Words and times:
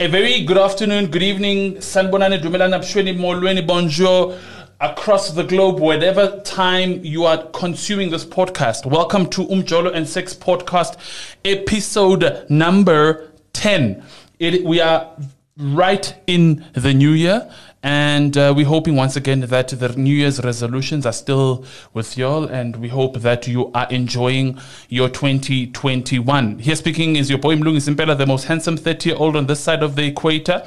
A 0.00 0.06
very 0.06 0.44
good 0.44 0.58
afternoon, 0.58 1.10
good 1.10 1.24
evening, 1.24 1.74
Sanbonani 1.78 2.40
Dumelana 2.40 2.78
Pshweni 2.78 3.18
Molweni, 3.18 3.66
bonjour, 3.66 4.38
across 4.80 5.32
the 5.32 5.42
globe, 5.42 5.80
whatever 5.80 6.40
time 6.44 7.04
you 7.04 7.24
are 7.24 7.42
consuming 7.48 8.08
this 8.08 8.24
podcast. 8.24 8.86
Welcome 8.86 9.28
to 9.30 9.44
Umjolo 9.46 9.92
and 9.92 10.08
Sex 10.08 10.34
Podcast, 10.34 10.98
episode 11.44 12.46
number 12.48 13.32
10. 13.54 14.04
It, 14.38 14.64
we 14.64 14.80
are 14.80 15.16
right 15.56 16.14
in 16.28 16.64
the 16.74 16.94
new 16.94 17.10
year. 17.10 17.52
And 17.82 18.36
uh, 18.36 18.52
we're 18.56 18.66
hoping 18.66 18.96
once 18.96 19.14
again 19.14 19.40
that 19.40 19.68
the 19.68 19.88
New 19.90 20.14
Year's 20.14 20.42
resolutions 20.42 21.06
are 21.06 21.12
still 21.12 21.64
with 21.94 22.18
y'all, 22.18 22.44
and 22.44 22.74
we 22.76 22.88
hope 22.88 23.18
that 23.20 23.46
you 23.46 23.70
are 23.72 23.86
enjoying 23.88 24.58
your 24.88 25.08
2021. 25.08 26.58
Here 26.58 26.74
speaking 26.74 27.14
is 27.14 27.30
your 27.30 27.38
boy 27.38 27.54
Mlungi 27.54 27.76
Simpela, 27.76 28.18
the 28.18 28.26
most 28.26 28.44
handsome 28.44 28.76
30 28.76 29.10
year 29.10 29.18
old 29.18 29.36
on 29.36 29.46
this 29.46 29.60
side 29.60 29.84
of 29.84 29.94
the 29.94 30.06
equator. 30.06 30.66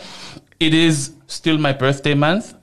It 0.62 0.74
is 0.74 1.14
still 1.28 1.58
my 1.58 1.74
birthday 1.74 2.14
month. 2.14 2.54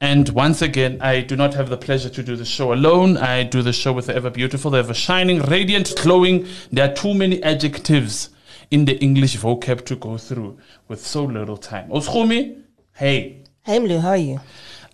And 0.00 0.28
once 0.30 0.62
again, 0.62 0.98
I 1.00 1.20
do 1.20 1.36
not 1.36 1.54
have 1.54 1.70
the 1.70 1.76
pleasure 1.76 2.10
to 2.10 2.22
do 2.22 2.36
the 2.36 2.44
show 2.44 2.72
alone. 2.72 3.16
I 3.16 3.44
do 3.44 3.62
the 3.62 3.72
show 3.72 3.92
with 3.92 4.06
the 4.06 4.16
ever 4.16 4.30
beautiful, 4.30 4.72
the 4.72 4.78
ever 4.78 4.94
shining, 4.94 5.40
radiant, 5.42 5.94
glowing. 6.02 6.46
There 6.72 6.90
are 6.90 6.94
too 6.94 7.14
many 7.14 7.42
adjectives 7.42 8.30
in 8.70 8.84
the 8.84 8.98
English 8.98 9.36
vocab 9.36 9.86
to 9.86 9.96
go 9.96 10.18
through 10.18 10.58
with 10.88 11.06
so 11.06 11.24
little 11.24 11.56
time. 11.56 11.88
Oskumi, 11.90 12.62
hey. 12.94 13.45
Hey, 13.66 13.80
Mlu, 13.80 14.00
how 14.00 14.10
are 14.10 14.16
you? 14.16 14.40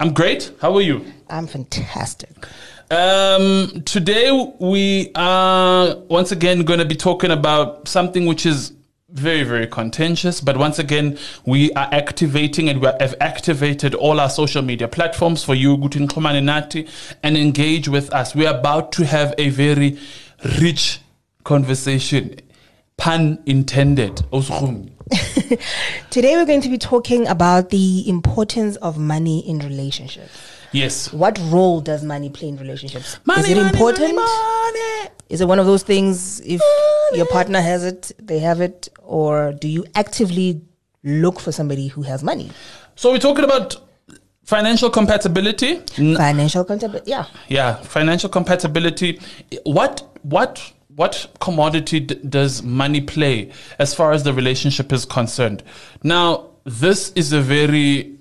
I'm 0.00 0.14
great. 0.14 0.50
How 0.62 0.74
are 0.74 0.80
you? 0.80 1.04
I'm 1.28 1.46
fantastic. 1.46 2.30
Um, 2.90 3.82
today 3.84 4.30
we 4.60 5.12
are 5.14 5.94
once 6.08 6.32
again 6.32 6.62
going 6.62 6.78
to 6.78 6.86
be 6.86 6.94
talking 6.94 7.30
about 7.30 7.86
something 7.86 8.24
which 8.24 8.46
is 8.46 8.72
very, 9.10 9.42
very 9.42 9.66
contentious. 9.66 10.40
But 10.40 10.56
once 10.56 10.78
again, 10.78 11.18
we 11.44 11.70
are 11.74 11.86
activating 11.92 12.70
and 12.70 12.80
we 12.80 12.86
have 12.98 13.14
activated 13.20 13.94
all 13.94 14.18
our 14.18 14.30
social 14.30 14.62
media 14.62 14.88
platforms 14.88 15.44
for 15.44 15.54
you, 15.54 15.76
Gutin 15.76 16.42
Nati, 16.42 16.88
and 17.22 17.36
engage 17.36 17.88
with 17.88 18.10
us. 18.14 18.34
We 18.34 18.46
are 18.46 18.58
about 18.58 18.90
to 18.92 19.04
have 19.04 19.34
a 19.36 19.50
very 19.50 19.98
rich 20.58 21.00
conversation, 21.44 22.36
pun 22.96 23.42
intended. 23.44 24.22
Today 26.10 26.36
we're 26.36 26.46
going 26.46 26.60
to 26.60 26.68
be 26.68 26.78
talking 26.78 27.26
about 27.26 27.70
the 27.70 28.08
importance 28.08 28.76
of 28.76 28.98
money 28.98 29.46
in 29.48 29.58
relationships. 29.58 30.30
Yes. 30.72 31.12
What 31.12 31.38
role 31.44 31.80
does 31.80 32.02
money 32.02 32.30
play 32.30 32.48
in 32.48 32.56
relationships? 32.56 33.18
Money, 33.24 33.40
Is 33.42 33.48
it 33.50 33.56
money, 33.56 33.68
important? 33.68 34.14
money. 34.14 35.08
Is 35.28 35.40
it 35.40 35.48
one 35.48 35.58
of 35.58 35.66
those 35.66 35.82
things 35.82 36.40
if 36.40 36.60
your 37.14 37.26
partner 37.26 37.60
has 37.60 37.84
it, 37.84 38.12
they 38.18 38.38
have 38.38 38.60
it, 38.60 38.88
or 39.02 39.52
do 39.52 39.68
you 39.68 39.84
actively 39.94 40.62
look 41.02 41.40
for 41.40 41.52
somebody 41.52 41.88
who 41.88 42.02
has 42.02 42.22
money? 42.22 42.50
So 42.96 43.12
we're 43.12 43.18
talking 43.18 43.44
about 43.44 43.76
financial 44.44 44.90
compatibility. 44.90 45.78
Financial 46.16 46.64
compatibility, 46.64 47.10
yeah. 47.10 47.26
yeah, 47.48 47.76
financial 47.76 48.28
compatibility. 48.28 49.20
What 49.64 50.02
what 50.22 50.72
what 50.96 51.26
commodity 51.40 52.00
d- 52.00 52.14
does 52.28 52.62
money 52.62 53.00
play 53.00 53.50
as 53.78 53.94
far 53.94 54.12
as 54.12 54.24
the 54.24 54.32
relationship 54.32 54.92
is 54.92 55.04
concerned? 55.04 55.62
Now, 56.02 56.50
this 56.64 57.12
is 57.12 57.32
a 57.32 57.40
very 57.40 58.18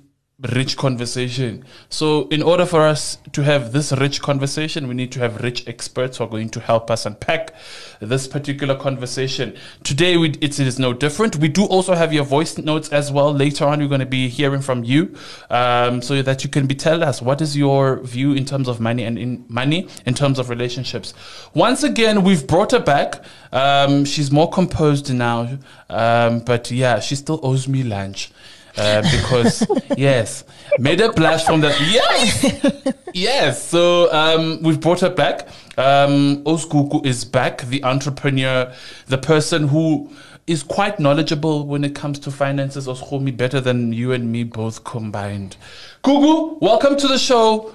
rich 0.49 0.75
conversation. 0.75 1.63
So, 1.89 2.27
in 2.29 2.41
order 2.41 2.65
for 2.65 2.81
us 2.81 3.17
to 3.31 3.43
have 3.43 3.73
this 3.73 3.91
rich 3.91 4.21
conversation, 4.21 4.87
we 4.87 4.95
need 4.95 5.11
to 5.11 5.19
have 5.19 5.41
rich 5.43 5.67
experts 5.67 6.17
who 6.17 6.23
are 6.23 6.27
going 6.27 6.49
to 6.49 6.59
help 6.59 6.89
us 6.89 7.05
unpack 7.05 7.53
this 7.99 8.27
particular 8.27 8.75
conversation. 8.75 9.55
Today, 9.83 10.17
we, 10.17 10.29
it 10.41 10.59
is 10.59 10.79
no 10.79 10.93
different. 10.93 11.35
We 11.35 11.47
do 11.47 11.65
also 11.65 11.93
have 11.93 12.11
your 12.11 12.23
voice 12.23 12.57
notes 12.57 12.89
as 12.89 13.11
well. 13.11 13.31
Later 13.31 13.65
on, 13.65 13.79
we're 13.79 13.87
going 13.87 13.99
to 13.99 14.05
be 14.05 14.29
hearing 14.29 14.61
from 14.61 14.83
you 14.83 15.15
um, 15.51 16.01
so 16.01 16.21
that 16.21 16.43
you 16.43 16.49
can 16.49 16.65
be 16.65 16.73
tell 16.73 17.03
us 17.03 17.21
what 17.21 17.39
is 17.41 17.55
your 17.55 17.99
view 17.99 18.33
in 18.33 18.45
terms 18.45 18.67
of 18.67 18.79
money 18.79 19.03
and 19.03 19.19
in 19.19 19.45
money 19.47 19.87
in 20.05 20.15
terms 20.15 20.39
of 20.39 20.49
relationships. 20.49 21.13
Once 21.53 21.83
again, 21.83 22.23
we've 22.23 22.47
brought 22.47 22.71
her 22.71 22.79
back. 22.79 23.23
Um, 23.51 24.05
she's 24.05 24.31
more 24.31 24.49
composed 24.49 25.13
now, 25.13 25.59
um, 25.89 26.39
but 26.39 26.71
yeah, 26.71 26.99
she 26.99 27.15
still 27.15 27.39
owes 27.43 27.67
me 27.67 27.83
lunch. 27.83 28.31
Uh, 28.77 29.01
because 29.01 29.67
yes, 29.97 30.43
made 30.79 31.01
a 31.01 31.11
blush 31.11 31.43
from 31.43 31.61
the 31.61 31.69
yes, 31.91 32.95
yes. 33.13 33.67
So 33.67 34.11
um, 34.13 34.61
we've 34.61 34.79
brought 34.79 35.01
her 35.01 35.09
back. 35.09 35.47
Um, 35.77 36.43
Oskuku 36.45 37.05
is 37.05 37.25
back, 37.25 37.63
the 37.63 37.83
entrepreneur, 37.83 38.73
the 39.07 39.17
person 39.17 39.67
who 39.67 40.09
is 40.47 40.63
quite 40.63 40.99
knowledgeable 40.99 41.65
when 41.65 41.83
it 41.83 41.95
comes 41.95 42.19
to 42.19 42.31
finances. 42.31 42.87
Oskomi 42.87 43.35
better 43.35 43.59
than 43.59 43.93
you 43.93 44.11
and 44.11 44.31
me 44.31 44.43
both 44.43 44.83
combined. 44.83 45.57
Gugu, 46.03 46.59
welcome 46.61 46.97
to 46.97 47.07
the 47.07 47.17
show, 47.17 47.73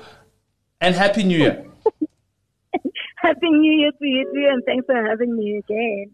and 0.81 0.95
happy 0.95 1.23
New 1.23 1.39
Year. 1.39 1.67
Happy 3.27 3.51
New 3.51 3.73
Year 3.73 3.91
to 3.91 4.07
you 4.07 4.25
too, 4.33 4.49
and 4.53 4.63
thanks 4.65 4.87
for 4.87 4.95
having 5.05 5.37
me 5.37 5.59
again. 5.59 6.13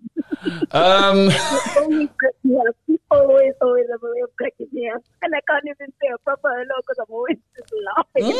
Um, 0.71 1.29
always 1.77 2.09
crack 2.19 2.35
me 2.43 2.57
up. 2.57 2.75
You 2.87 2.99
always, 3.11 3.53
always 3.61 3.85
have 3.91 4.03
a 4.03 4.07
way 4.07 4.21
of 4.23 4.35
cracking 4.39 4.69
me 4.73 4.89
up. 4.89 5.03
And 5.21 5.35
I 5.35 5.41
can't 5.47 5.65
even 5.67 5.93
say 6.01 6.09
a 6.15 6.17
proper 6.25 6.49
hello 6.49 6.75
because 6.81 6.99
I'm 7.01 7.13
always 7.15 7.37
just 7.55 7.73
laughing. 7.97 8.33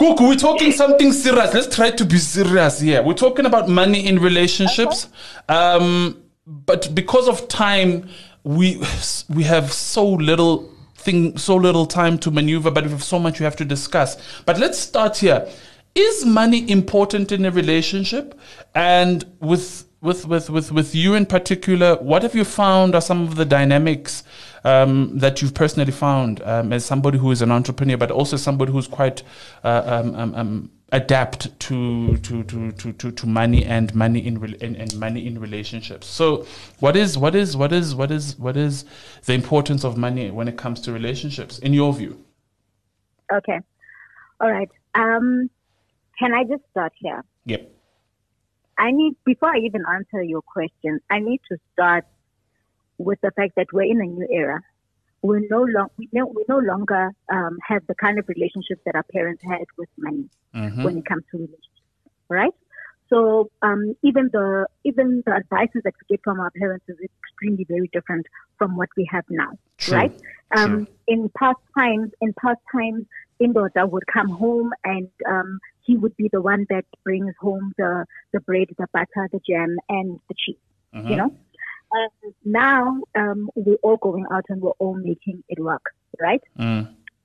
Gugu, 0.00 0.28
we're 0.28 0.34
talking 0.34 0.72
something 0.72 1.12
serious. 1.12 1.54
Let's 1.54 1.76
try 1.76 1.92
to 1.92 2.04
be 2.04 2.18
serious 2.18 2.80
here. 2.80 3.04
We're 3.04 3.14
talking 3.14 3.46
about 3.46 3.68
money 3.68 4.04
in 4.04 4.18
relationships. 4.18 5.08
Um, 5.48 6.24
but 6.44 6.92
because 6.92 7.28
of 7.28 7.46
time, 7.46 8.08
we 8.42 8.82
we 9.28 9.44
have 9.44 9.72
so 9.72 10.04
little 10.08 10.68
thing, 10.96 11.38
so 11.38 11.54
little 11.54 11.86
time 11.86 12.18
to 12.18 12.32
maneuver, 12.32 12.72
but 12.72 12.82
we 12.82 12.90
have 12.90 13.04
so 13.04 13.20
much 13.20 13.38
we 13.38 13.44
have 13.44 13.54
to 13.56 13.64
discuss. 13.64 14.16
But 14.44 14.58
let's 14.58 14.76
start 14.76 15.18
here. 15.18 15.48
Is 15.94 16.24
money 16.24 16.70
important 16.70 17.32
in 17.32 17.44
a 17.44 17.50
relationship? 17.50 18.38
And 18.74 19.24
with 19.40 19.84
with 20.00 20.26
with 20.26 20.50
with 20.50 20.72
with 20.72 20.94
you 20.94 21.14
in 21.14 21.26
particular, 21.26 21.96
what 21.96 22.22
have 22.22 22.34
you 22.34 22.44
found 22.44 22.94
are 22.94 23.00
some 23.00 23.22
of 23.22 23.36
the 23.36 23.44
dynamics 23.44 24.24
um, 24.64 25.16
that 25.18 25.42
you've 25.42 25.54
personally 25.54 25.92
found 25.92 26.42
um, 26.42 26.72
as 26.72 26.84
somebody 26.84 27.18
who 27.18 27.30
is 27.30 27.42
an 27.42 27.52
entrepreneur, 27.52 27.96
but 27.96 28.10
also 28.10 28.36
somebody 28.36 28.72
who's 28.72 28.88
quite 28.88 29.22
uh, 29.64 29.82
um, 29.84 30.14
um, 30.14 30.34
um, 30.34 30.70
adapt 30.92 31.58
to 31.60 32.16
to, 32.18 32.42
to 32.44 32.72
to 32.72 32.92
to 32.94 33.12
to 33.12 33.26
money 33.26 33.64
and 33.64 33.94
money 33.94 34.26
in 34.26 34.40
rel 34.40 34.54
and, 34.60 34.76
and 34.76 34.98
money 34.98 35.26
in 35.26 35.38
relationships. 35.38 36.06
So, 36.06 36.46
what 36.80 36.96
is 36.96 37.18
what 37.18 37.34
is 37.34 37.56
what 37.56 37.72
is 37.72 37.94
what 37.94 38.10
is 38.10 38.38
what 38.38 38.56
is 38.56 38.84
the 39.26 39.34
importance 39.34 39.84
of 39.84 39.96
money 39.96 40.30
when 40.30 40.48
it 40.48 40.56
comes 40.56 40.80
to 40.82 40.92
relationships, 40.92 41.58
in 41.58 41.74
your 41.74 41.92
view? 41.92 42.24
okay. 43.32 43.60
All 44.40 44.50
right. 44.50 44.70
Can 46.22 46.32
I 46.34 46.44
just 46.44 46.62
start 46.70 46.92
here? 46.98 47.24
Yep. 47.46 47.68
I 48.78 48.92
need, 48.92 49.16
before 49.24 49.48
I 49.48 49.58
even 49.58 49.82
answer 49.92 50.22
your 50.22 50.42
question, 50.42 51.00
I 51.10 51.18
need 51.18 51.40
to 51.50 51.58
start 51.72 52.04
with 52.98 53.20
the 53.22 53.32
fact 53.32 53.56
that 53.56 53.72
we're 53.72 53.90
in 53.90 54.00
a 54.00 54.04
new 54.04 54.28
era. 54.30 54.60
We're 55.22 55.42
no, 55.50 55.62
long, 55.62 55.88
we, 55.98 56.08
no, 56.12 56.26
we 56.26 56.44
no 56.48 56.58
longer 56.58 57.10
um, 57.28 57.58
have 57.66 57.84
the 57.88 57.96
kind 57.96 58.20
of 58.20 58.28
relationships 58.28 58.82
that 58.86 58.94
our 58.94 59.02
parents 59.02 59.42
had 59.42 59.66
with 59.76 59.88
money 59.98 60.28
Mhm. 60.54 60.84
when 60.84 60.98
it 60.98 61.06
comes 61.06 61.24
to 61.32 61.38
relationships, 61.38 61.82
right? 62.28 62.54
So 63.08 63.50
um, 63.62 63.96
even 64.02 64.30
the 64.32 64.66
even 64.84 65.22
the 65.26 65.32
advices 65.32 65.82
that 65.84 65.94
we 66.00 66.16
get 66.16 66.20
from 66.24 66.40
our 66.40 66.50
parents 66.52 66.84
is 66.88 66.98
extremely 67.00 67.64
very 67.64 67.88
different 67.92 68.26
from 68.58 68.76
what 68.76 68.88
we 68.96 69.04
have 69.10 69.24
now, 69.28 69.50
True. 69.78 69.96
right? 69.98 70.12
Um, 70.56 70.88
in 71.06 71.28
past 71.36 71.58
times, 71.76 72.12
in 72.20 72.32
past 72.34 72.60
times, 72.74 73.04
Indoda 73.40 73.88
would 73.90 74.06
come 74.06 74.30
home 74.30 74.70
and 74.84 75.08
um, 75.28 75.58
he 75.84 75.96
would 75.96 76.16
be 76.16 76.28
the 76.32 76.40
one 76.40 76.66
that 76.70 76.84
brings 77.04 77.34
home 77.40 77.72
the 77.78 78.06
the 78.32 78.40
bread, 78.40 78.68
the 78.78 78.86
butter, 78.92 79.28
the 79.32 79.40
jam, 79.46 79.76
and 79.88 80.20
the 80.28 80.34
cheese. 80.36 80.56
Mhm. 80.94 81.10
You 81.10 81.16
know. 81.16 81.36
And 81.94 82.34
now 82.44 83.02
um, 83.14 83.50
we're 83.54 83.76
all 83.82 83.98
going 83.98 84.24
out 84.32 84.44
and 84.48 84.62
we're 84.62 84.70
all 84.78 84.94
making 84.94 85.44
it 85.48 85.60
work, 85.60 85.92
right? 86.18 86.42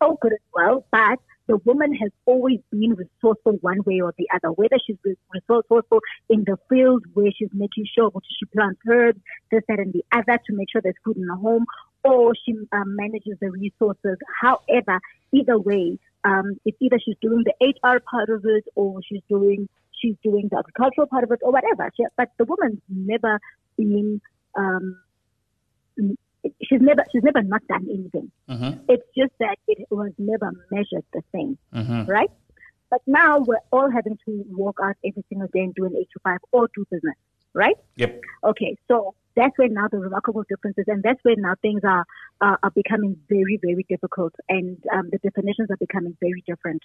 Oh, 0.02 0.18
good 0.22 0.34
as 0.34 0.40
well. 0.54 0.86
But 0.92 1.20
the 1.48 1.58
woman 1.64 1.94
has 1.96 2.12
always 2.26 2.60
been 2.70 2.94
resourceful 2.94 3.54
one 3.62 3.82
way 3.86 4.02
or 4.02 4.14
the 4.18 4.28
other, 4.34 4.52
whether 4.52 4.78
she's 4.86 4.98
resourceful 5.34 6.02
in 6.30 6.44
the 6.44 6.58
field 6.70 7.06
where 7.14 7.32
she's 7.32 7.50
making 7.54 7.86
sure 7.96 8.12
that 8.12 8.22
she 8.38 8.46
plants 8.48 8.82
herbs, 8.90 9.20
this, 9.52 9.64
that, 9.70 9.80
and 9.80 9.94
the 9.94 10.04
other 10.12 10.38
to 10.46 10.54
make 10.54 10.70
sure 10.70 10.82
there's 10.82 10.96
food 11.06 11.16
in 11.18 11.26
the 11.26 11.36
home, 11.36 11.66
or 12.04 12.34
she 12.46 12.54
um, 12.74 12.96
manages 12.96 13.38
the 13.40 13.50
resources. 13.50 14.18
However, 14.42 15.00
either 15.32 15.58
way, 15.58 15.98
um, 16.24 16.58
it's 16.66 16.78
either 16.82 16.98
she's 17.04 17.18
doing 17.22 17.44
the 17.46 17.54
HR 17.66 18.00
part 18.00 18.30
of 18.30 18.44
it 18.46 18.66
or 18.76 19.00
she's 19.08 19.22
doing 19.30 19.68
she's 20.00 20.16
doing 20.24 20.48
the 20.52 20.58
agricultural 20.58 21.08
part 21.08 21.24
of 21.24 21.32
it 21.32 21.40
or 21.42 21.52
whatever. 21.52 21.92
She, 21.96 22.06
but 22.16 22.30
the 22.38 22.46
woman's 22.46 22.82
never 22.90 23.40
been 23.78 24.22
um, 24.56 25.00
she's 26.64 26.82
never 26.82 27.04
she's 27.12 27.24
never 27.24 27.42
not 27.44 27.66
done 27.68 27.88
anything. 27.90 28.32
Mhm. 28.50 28.80
It's 28.90 29.08
just 29.18 29.34
that 29.40 29.58
it 29.68 29.88
was 29.90 30.12
never 30.18 30.52
measured 30.72 31.06
the 31.14 31.22
same, 31.34 31.58
Mhm. 31.74 32.08
right? 32.08 32.32
But 32.90 33.02
now 33.06 33.40
we're 33.40 33.58
all 33.72 33.90
having 33.90 34.18
to 34.26 34.46
walk 34.50 34.80
out 34.82 34.96
every 35.04 35.24
single 35.30 35.48
day 35.54 35.62
and 35.62 35.74
do 35.74 35.86
an 35.86 35.96
eight 35.96 36.10
to 36.14 36.20
five 36.20 36.40
or 36.52 36.70
do 36.74 36.86
business, 36.90 37.16
right? 37.54 37.76
Yep. 37.98 38.22
Okay, 38.46 38.78
so 38.88 39.14
that's 39.36 39.58
where 39.58 39.68
now 39.68 39.88
the 39.90 39.98
remarkable 40.00 40.44
differences, 40.48 40.86
and 40.88 41.04
that's 41.04 41.22
where 41.24 41.36
now 41.38 41.56
things 41.62 41.82
are 41.84 42.06
are, 42.42 42.60
are 42.64 42.72
becoming 42.72 43.18
very, 43.30 43.60
very 43.62 43.86
difficult, 43.90 44.34
and 44.50 44.78
um, 44.94 45.10
the 45.12 45.18
definitions 45.20 45.70
are 45.70 45.78
becoming 45.78 46.16
very 46.20 46.44
different. 46.46 46.82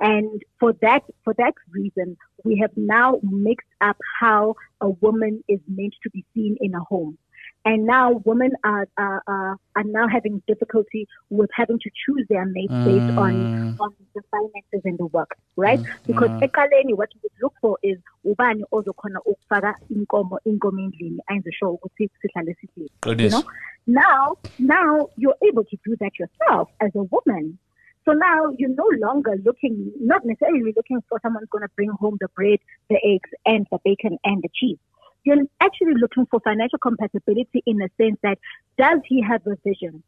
And 0.00 0.42
for 0.58 0.72
that, 0.80 1.02
for 1.24 1.34
that 1.34 1.54
reason, 1.70 2.16
we 2.44 2.58
have 2.58 2.70
now 2.76 3.20
mixed 3.22 3.68
up 3.80 3.96
how 4.20 4.56
a 4.80 4.88
woman 4.88 5.44
is 5.48 5.60
meant 5.68 5.94
to 6.02 6.10
be 6.10 6.24
seen 6.34 6.56
in 6.60 6.74
a 6.74 6.80
home. 6.80 7.18
And 7.64 7.86
now 7.86 8.20
women 8.24 8.52
are, 8.64 8.88
are, 8.98 9.22
are, 9.26 9.56
are 9.76 9.84
now 9.84 10.08
having 10.08 10.42
difficulty 10.48 11.06
with 11.30 11.48
having 11.54 11.78
to 11.78 11.90
choose 12.04 12.26
their 12.28 12.44
mate 12.44 12.70
based 12.70 13.16
on, 13.16 13.76
mm. 13.76 13.80
on 13.80 13.94
the 14.14 14.22
finances 14.30 14.82
and 14.84 14.98
the 14.98 15.06
work, 15.06 15.30
right? 15.56 15.78
Mm, 15.78 16.06
because 16.06 16.30
ekaleni, 16.42 16.96
what 16.96 17.10
you 17.14 17.20
would 17.22 17.32
look 17.40 17.54
for 17.60 17.78
is 17.82 17.98
ubani 18.26 18.64
ozokhona 18.72 19.20
ukufaka 19.24 19.74
inkomo 19.90 20.38
inkomo 20.44 20.80
endlini 20.80 21.18
ayenze 21.26 21.52
sure 21.52 21.70
ukuthi 21.70 22.10
sihlale 22.20 22.56
sidlile. 22.60 22.90
You 23.22 23.30
know? 23.30 23.42
Now, 23.86 24.36
now 24.58 25.08
you're 25.16 25.36
able 25.46 25.64
to 25.64 25.76
do 25.84 25.96
that 26.00 26.12
yourself 26.18 26.68
as 26.80 26.90
a 26.96 27.02
woman. 27.02 27.58
So 28.04 28.12
now 28.12 28.52
you're 28.58 28.74
no 28.74 28.90
longer 28.98 29.36
looking, 29.44 29.92
not 30.00 30.24
necessarily 30.24 30.72
looking 30.76 31.00
for 31.08 31.20
someone 31.22 31.42
who's 31.42 31.50
going 31.50 31.62
to 31.62 31.70
bring 31.76 31.90
home 31.90 32.16
the 32.20 32.28
bread, 32.34 32.58
the 32.90 32.98
eggs, 33.04 33.30
and 33.46 33.66
the 33.70 33.78
bacon 33.84 34.18
and 34.24 34.42
the 34.42 34.48
cheese. 34.52 34.78
You're 35.24 35.44
actually 35.60 35.94
looking 35.94 36.26
for 36.26 36.40
financial 36.40 36.78
compatibility 36.78 37.62
in 37.66 37.76
the 37.76 37.88
sense 37.96 38.18
that 38.22 38.38
does 38.76 39.00
he 39.06 39.22
have 39.22 39.46
a 39.46 39.56
vision? 39.64 40.02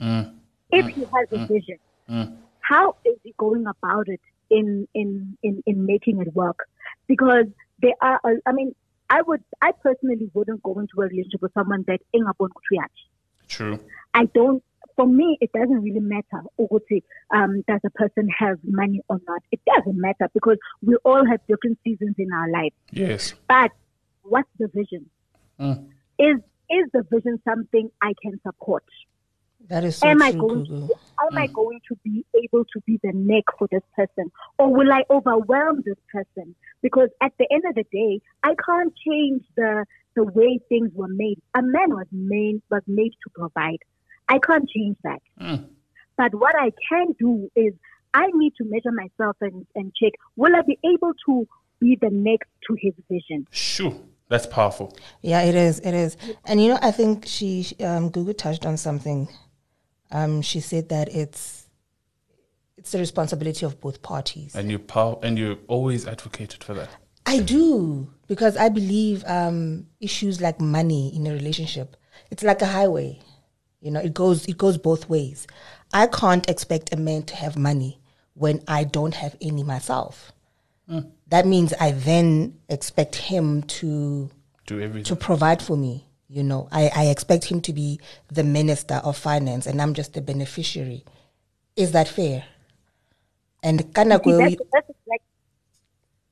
Mm. 0.00 0.34
If 0.70 0.86
he 0.88 1.02
mm. 1.02 1.10
has 1.16 1.32
a 1.32 1.44
mm. 1.44 1.48
vision, 1.48 1.78
how 2.60 2.96
is 3.04 3.16
he 3.22 3.34
going 3.38 3.66
about 3.66 4.08
it 4.08 4.20
in, 4.50 4.88
in, 4.94 5.36
in, 5.42 5.62
in 5.66 5.86
making 5.86 6.20
it 6.20 6.34
work? 6.34 6.68
Because 7.06 7.46
there 7.80 7.94
are, 8.00 8.20
I 8.46 8.52
mean, 8.52 8.74
I 9.10 9.22
would, 9.22 9.42
I 9.62 9.72
personally 9.72 10.30
wouldn't 10.34 10.62
go 10.62 10.78
into 10.78 10.92
a 10.98 11.04
relationship 11.04 11.40
with 11.40 11.54
someone 11.54 11.84
that 11.86 12.00
ukuthi 12.14 12.50
uyaphi. 12.72 12.88
True. 13.48 13.78
I 14.14 14.26
don't. 14.26 14.62
For 14.96 15.06
me, 15.06 15.38
it 15.40 15.52
doesn't 15.52 15.80
really 15.80 16.00
matter. 16.00 16.42
Um, 17.30 17.62
does 17.68 17.80
a 17.86 17.90
person 17.90 18.28
have 18.36 18.58
money 18.64 19.00
or 19.08 19.20
not? 19.26 19.42
It 19.52 19.60
doesn't 19.64 19.96
matter 19.96 20.28
because 20.34 20.58
we 20.82 20.96
all 21.04 21.24
have 21.24 21.40
different 21.46 21.78
seasons 21.84 22.16
in 22.18 22.32
our 22.32 22.50
life. 22.50 22.72
Yes. 22.90 23.34
But 23.48 23.70
what's 24.28 24.48
the 24.58 24.68
vision? 24.68 25.08
Mm. 25.60 25.88
Is 26.18 26.36
is 26.70 26.86
the 26.92 27.04
vision 27.10 27.40
something 27.44 27.90
I 28.02 28.12
can 28.22 28.40
support? 28.42 28.84
That 29.68 29.84
is 29.84 29.96
so 29.96 30.08
am 30.08 30.22
I 30.22 30.30
true, 30.30 30.40
going 30.40 30.66
Gugu. 30.66 30.88
to 30.88 30.94
am 31.30 31.38
I 31.38 31.46
going 31.48 31.80
to 31.88 31.96
be 32.04 32.24
able 32.34 32.64
to 32.64 32.80
be 32.86 32.98
the 33.02 33.12
neck 33.12 33.44
for 33.58 33.68
this 33.70 33.82
person, 33.96 34.30
or 34.58 34.72
will 34.72 34.92
I 34.92 35.02
overwhelm 35.10 35.82
this 35.84 35.98
person? 36.12 36.54
Because 36.80 37.08
at 37.20 37.32
the 37.38 37.46
end 37.50 37.64
of 37.68 37.74
the 37.74 37.84
day, 37.92 38.20
I 38.42 38.54
can't 38.64 38.94
change 39.06 39.42
the 39.56 39.84
the 40.14 40.24
way 40.24 40.58
things 40.68 40.90
were 40.94 41.08
made. 41.08 41.38
A 41.54 41.62
man 41.62 41.90
was 41.90 42.06
made 42.12 42.62
was 42.70 42.82
made 42.86 43.12
to 43.24 43.30
provide. 43.34 43.78
I 44.28 44.38
can't 44.38 44.68
change 44.68 44.96
that. 45.04 45.20
But 46.16 46.34
what 46.34 46.54
I 46.54 46.72
can 46.88 47.14
do 47.18 47.48
is 47.54 47.72
I 48.12 48.26
need 48.34 48.52
to 48.58 48.64
measure 48.64 48.92
myself 48.92 49.36
and, 49.40 49.66
and 49.74 49.92
check 49.94 50.12
will 50.36 50.54
I 50.54 50.62
be 50.62 50.78
able 50.84 51.12
to 51.26 51.46
be 51.80 51.96
the 52.00 52.10
next 52.10 52.48
to 52.68 52.76
his 52.78 52.92
vision? 53.10 53.46
Sure. 53.50 53.94
That's 54.28 54.46
powerful. 54.46 54.96
Yeah, 55.22 55.42
it 55.42 55.54
is. 55.54 55.80
It 55.80 55.94
is. 55.94 56.16
And 56.44 56.62
you 56.62 56.68
know, 56.68 56.78
I 56.82 56.90
think 56.90 57.24
she, 57.26 57.66
um, 57.80 58.10
Gugu 58.10 58.36
touched 58.36 58.66
on 58.66 58.76
something. 58.76 59.28
Um, 60.10 60.42
she 60.42 60.60
said 60.60 60.88
that 60.90 61.08
it's 61.14 61.66
it's 62.76 62.92
the 62.92 62.98
responsibility 62.98 63.66
of 63.66 63.80
both 63.80 64.02
parties. 64.02 64.54
And 64.54 64.70
you 64.70 64.78
pow- 64.78 65.18
and 65.22 65.38
you 65.38 65.58
always 65.66 66.06
advocated 66.06 66.62
for 66.62 66.74
that. 66.74 66.88
I 67.26 67.40
do 67.40 68.10
because 68.26 68.56
I 68.56 68.68
believe 68.68 69.24
um, 69.26 69.86
issues 70.00 70.40
like 70.40 70.60
money 70.60 71.14
in 71.14 71.26
a 71.26 71.32
relationship, 71.32 71.96
it's 72.30 72.42
like 72.42 72.62
a 72.62 72.66
highway. 72.66 73.18
You 73.80 73.90
know, 73.90 74.00
it 74.00 74.14
goes 74.14 74.46
it 74.46 74.56
goes 74.58 74.78
both 74.78 75.08
ways. 75.08 75.46
I 75.92 76.06
can't 76.06 76.48
expect 76.48 76.92
a 76.94 76.96
man 76.96 77.22
to 77.24 77.36
have 77.36 77.56
money 77.56 78.00
when 78.34 78.62
I 78.68 78.84
don't 78.84 79.14
have 79.14 79.36
any 79.40 79.62
myself. 79.62 80.32
That 81.28 81.46
means 81.46 81.74
I 81.78 81.92
then 81.92 82.58
expect 82.68 83.16
him 83.16 83.62
to 83.62 84.30
Do 84.66 84.80
everything. 84.80 85.04
to 85.04 85.16
provide 85.16 85.62
for 85.62 85.76
me. 85.76 86.06
You 86.28 86.42
know, 86.42 86.68
I, 86.72 86.90
I 86.94 87.06
expect 87.06 87.44
him 87.44 87.60
to 87.62 87.72
be 87.72 88.00
the 88.28 88.44
minister 88.44 88.96
of 88.96 89.16
finance 89.16 89.66
and 89.66 89.80
I'm 89.80 89.94
just 89.94 90.14
the 90.14 90.20
beneficiary. 90.20 91.04
Is 91.76 91.92
that 91.92 92.08
fair? 92.08 92.44
And 93.62 93.92
kind 93.94 94.12
of 94.12 94.22
that's, 94.22 94.26
we, 94.26 94.32
that's, 94.32 94.54
exactly, 94.54 94.94
that's 95.00 95.24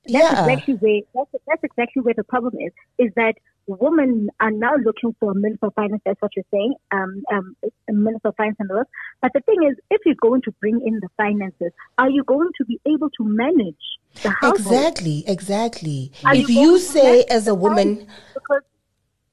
yeah, 0.06 0.40
exactly 0.40 0.74
where 0.74 1.00
that's, 1.14 1.30
that's 1.46 1.64
exactly 1.64 2.02
where 2.02 2.14
the 2.14 2.24
problem 2.24 2.54
is. 2.60 2.72
Is 2.98 3.12
that 3.16 3.36
women 3.66 4.28
are 4.40 4.50
now 4.50 4.74
looking 4.84 5.14
for 5.18 5.32
a 5.32 5.34
minister 5.34 5.66
of 5.66 5.74
finance. 5.74 6.02
That's 6.04 6.20
what 6.20 6.32
you're 6.36 6.44
saying. 6.52 6.74
Um, 6.92 7.22
um, 7.32 7.56
a 7.88 7.92
minister 7.92 8.28
of 8.28 8.36
finance 8.36 8.56
and 8.60 8.70
all. 8.70 8.84
But 9.20 9.32
the 9.34 9.40
thing 9.40 9.56
is, 9.68 9.76
if 9.90 10.02
you're 10.04 10.14
going 10.20 10.42
to 10.42 10.52
bring 10.60 10.80
in 10.84 11.00
the 11.00 11.08
finances, 11.16 11.72
are 11.98 12.10
you 12.10 12.24
going 12.24 12.50
to 12.58 12.64
be 12.64 12.80
able 12.86 13.10
to 13.10 13.24
manage 13.24 13.74
the 14.22 14.30
household? 14.30 14.72
exactly, 14.74 15.24
exactly. 15.26 16.12
Are 16.24 16.34
if 16.34 16.48
you 16.48 16.60
you 16.60 16.78
say 16.78 17.24
as 17.24 17.48
a 17.48 17.54
woman, 17.54 18.06
because 18.34 18.62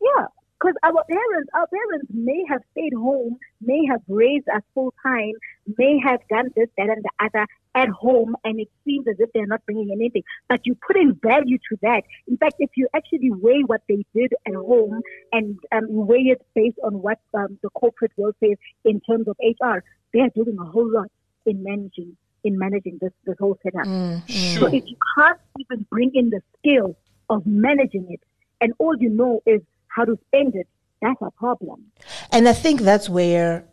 yeah, 0.02 0.26
because 0.64 0.76
our 0.84 1.04
parents, 1.10 1.50
our 1.54 1.68
parents 1.68 2.08
may 2.14 2.44
have 2.48 2.62
stayed 2.72 2.94
home, 2.94 3.38
may 3.62 3.86
have 3.90 4.02
raised 4.08 4.48
us 4.50 4.62
full 4.74 4.94
time, 5.04 5.34
may 5.78 6.00
have 6.04 6.20
done 6.30 6.50
this, 6.56 6.70
that, 6.78 6.90
and 6.90 7.04
the 7.04 7.10
other 7.20 7.46
at 7.76 7.90
home, 7.90 8.36
and 8.44 8.60
it 8.60 8.70
seems 8.86 9.08
as 9.08 9.16
if 9.20 9.30
they're 9.34 9.48
not 9.48 9.66
bringing 9.66 9.90
anything. 9.92 10.24
But 10.48 10.62
you 10.66 10.76
put 10.76 10.96
in 10.96 11.20
value 11.22 11.58
to 11.58 11.78
that. 11.82 12.04
In 12.28 12.38
fact, 12.38 12.56
if 12.60 12.70
you 12.76 12.88
actually 12.96 13.32
weigh 13.32 13.64
what 13.66 13.82
they 13.90 14.06
did 14.16 14.34
at 14.48 14.54
home 14.54 15.02
and 15.32 15.60
um, 15.72 15.86
weigh 15.90 16.28
it 16.34 16.46
based 16.56 16.78
on 16.84 17.02
what 17.02 17.20
um, 17.34 17.58
the 17.62 17.70
corporate 17.72 18.12
world 18.16 18.36
says 18.40 18.58
in 18.86 19.02
terms 19.02 19.28
of 19.28 19.36
HR, 19.42 19.80
they 20.14 20.20
are 20.20 20.30
doing 20.30 20.58
a 20.60 20.66
whole 20.66 20.90
lot 20.90 21.10
in 21.46 21.64
managing 21.64 22.16
in 22.46 22.58
managing 22.58 22.98
this 23.02 23.12
this 23.26 23.36
whole 23.40 23.58
setup. 23.64 23.86
So 24.28 24.60
Sure. 24.60 24.68
if 24.68 24.84
you 24.86 24.98
can't 25.18 25.40
even 25.60 25.86
bring 25.90 26.12
in 26.14 26.30
the 26.30 26.42
skill 26.60 26.96
of 27.30 27.46
managing 27.46 28.08
it, 28.10 28.20
and 28.62 28.74
all 28.80 28.96
you 28.98 29.10
know 29.10 29.42
is 29.46 29.62
how 29.96 30.06
to 30.06 30.18
spend 30.28 30.56
it, 30.56 30.68
that's 31.02 31.22
a 31.22 31.32
problem. 31.32 31.92
and 32.32 32.48
I 32.48 32.54
think 32.54 32.82
that's 32.82 33.10
where 33.10 33.66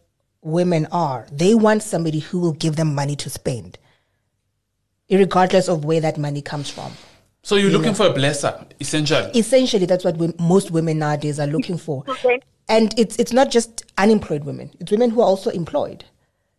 women 0.42 0.86
are. 0.92 1.26
They 1.32 1.54
want 1.54 1.82
somebody 1.82 2.20
who 2.20 2.40
will 2.40 2.52
give 2.52 2.76
them 2.76 2.94
money 2.94 3.16
to 3.16 3.30
spend, 3.30 3.78
regardless 5.10 5.68
of 5.68 5.84
where 5.84 6.00
that 6.00 6.18
money 6.18 6.42
comes 6.42 6.70
from. 6.70 6.92
So 7.42 7.56
you're 7.56 7.70
looking 7.70 7.94
for 7.94 8.06
a 8.06 8.12
blesser, 8.12 8.66
essentially. 8.80 9.30
Essentially, 9.34 9.86
that's 9.86 10.04
what 10.04 10.16
we, 10.18 10.32
most 10.38 10.70
women 10.70 10.98
nowadays 10.98 11.40
are 11.40 11.46
looking 11.46 11.78
for. 11.78 12.04
Okay. 12.06 12.40
And 12.68 12.94
it's 12.98 13.16
it's 13.16 13.32
not 13.32 13.50
just 13.50 13.84
unemployed 13.98 14.44
women; 14.44 14.70
it's 14.78 14.90
women 14.92 15.10
who 15.10 15.20
are 15.20 15.26
also 15.26 15.50
employed. 15.50 16.04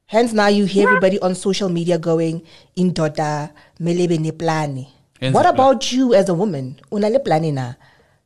Hence, 0.08 0.34
now 0.34 0.48
you 0.48 0.66
hear 0.66 0.88
everybody 0.90 1.20
on 1.20 1.36
social 1.36 1.70
media 1.70 1.98
going, 1.98 2.42
"Indoda 2.76 3.52
melebe 3.80 4.18
neplani." 4.18 4.90
Yenza 5.22 5.34
What 5.34 5.46
about 5.46 5.92
you 5.94 6.14
as 6.14 6.28
a 6.30 6.34
woman? 6.34 6.80
Una 6.92 7.10
le 7.10 7.20
plani 7.20 7.54
na? 7.54 7.74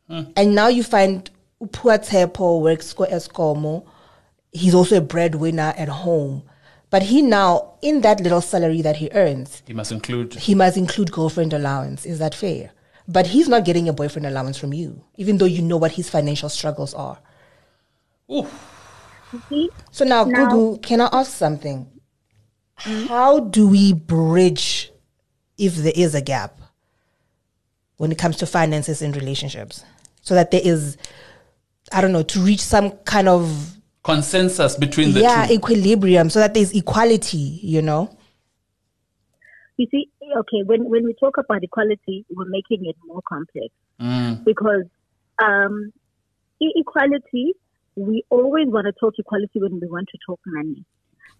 Hmm. 0.08 0.22
And 0.36 0.56
now 0.56 0.68
you 0.68 0.82
find 0.82 1.30
Upua 1.66 1.98
Tepo 2.08 2.62
works 2.62 2.94
for 2.94 3.08
Eskom. 3.08 3.86
He's 4.52 4.74
also 4.76 4.98
a 4.98 5.02
breadwinner 5.02 5.74
at 5.78 5.90
home, 5.90 6.44
but 6.90 7.04
he 7.04 7.22
now 7.22 7.74
in 7.82 8.02
that 8.02 8.22
little 8.22 8.42
salary 8.42 8.82
that 8.82 8.98
he 8.98 9.10
earns, 9.14 9.62
You 9.68 9.76
must 9.76 9.92
include. 9.92 10.34
he 10.36 10.56
must 10.56 10.78
include 10.78 11.12
girlfriend 11.12 11.54
allowance. 11.54 12.06
Is 12.06 12.20
that 12.20 12.34
fair? 12.36 12.72
But 13.08 13.28
he's 13.28 13.48
not 13.50 13.66
getting 13.66 13.88
a 13.90 13.94
boyfriend 13.94 14.26
allowance 14.26 14.58
from 14.58 14.74
you, 14.74 15.04
even 15.18 15.38
though 15.38 15.46
you 15.46 15.62
know 15.62 15.78
what 15.78 15.92
his 15.92 16.10
financial 16.10 16.50
struggles 16.50 16.94
are. 16.94 17.20
Ooh, 18.32 18.48
You 19.34 19.42
see? 19.50 19.70
So 19.92 20.06
now, 20.06 20.24
Now- 20.24 20.48
Gugu, 20.50 20.82
can 20.82 21.02
I 21.02 21.10
ask 21.12 21.32
something? 21.32 21.88
How 22.78 23.40
do 23.40 23.68
we 23.68 23.94
bridge 23.94 24.92
if 25.58 25.76
there 25.76 25.94
is 25.96 26.16
a 26.16 26.22
gap 26.22 26.60
when 27.98 28.12
it 28.12 28.18
comes 28.18 28.38
to 28.38 28.46
finances 28.46 29.02
in 29.02 29.12
relationships? 29.12 29.84
So 30.22 30.34
that 30.34 30.50
there 30.52 30.62
is, 30.64 30.98
I 31.96 32.02
don't 32.02 32.12
know, 32.12 32.24
to 32.24 32.40
reach 32.42 32.60
some 32.60 32.92
kind 33.06 33.30
of 33.30 33.78
consensus 34.04 34.76
between 34.76 35.14
the 35.14 35.22
yeah 35.22 35.48
two. 35.48 35.54
equilibrium, 35.54 36.30
so 36.30 36.40
that 36.40 36.54
there's 36.54 36.74
equality. 36.74 37.60
You 37.64 37.82
know, 37.82 38.16
You 39.78 39.88
see, 39.92 40.10
okay, 40.38 40.64
when, 40.66 40.90
when 40.90 41.06
we 41.06 41.14
talk 41.20 41.38
about 41.38 41.64
equality, 41.64 42.26
we're 42.30 42.46
making 42.46 42.86
it 42.86 42.96
more 43.06 43.22
complex 43.28 43.74
because 44.46 44.86
um, 45.44 45.92
e- 46.62 46.74
equality, 46.76 47.54
we 47.96 48.24
always 48.30 48.68
want 48.68 48.86
to 48.86 48.94
talk 49.00 49.14
equality 49.18 49.60
when 49.60 49.80
we 49.80 49.88
want 49.88 50.08
to 50.12 50.18
talk 50.26 50.40
money. 50.46 50.86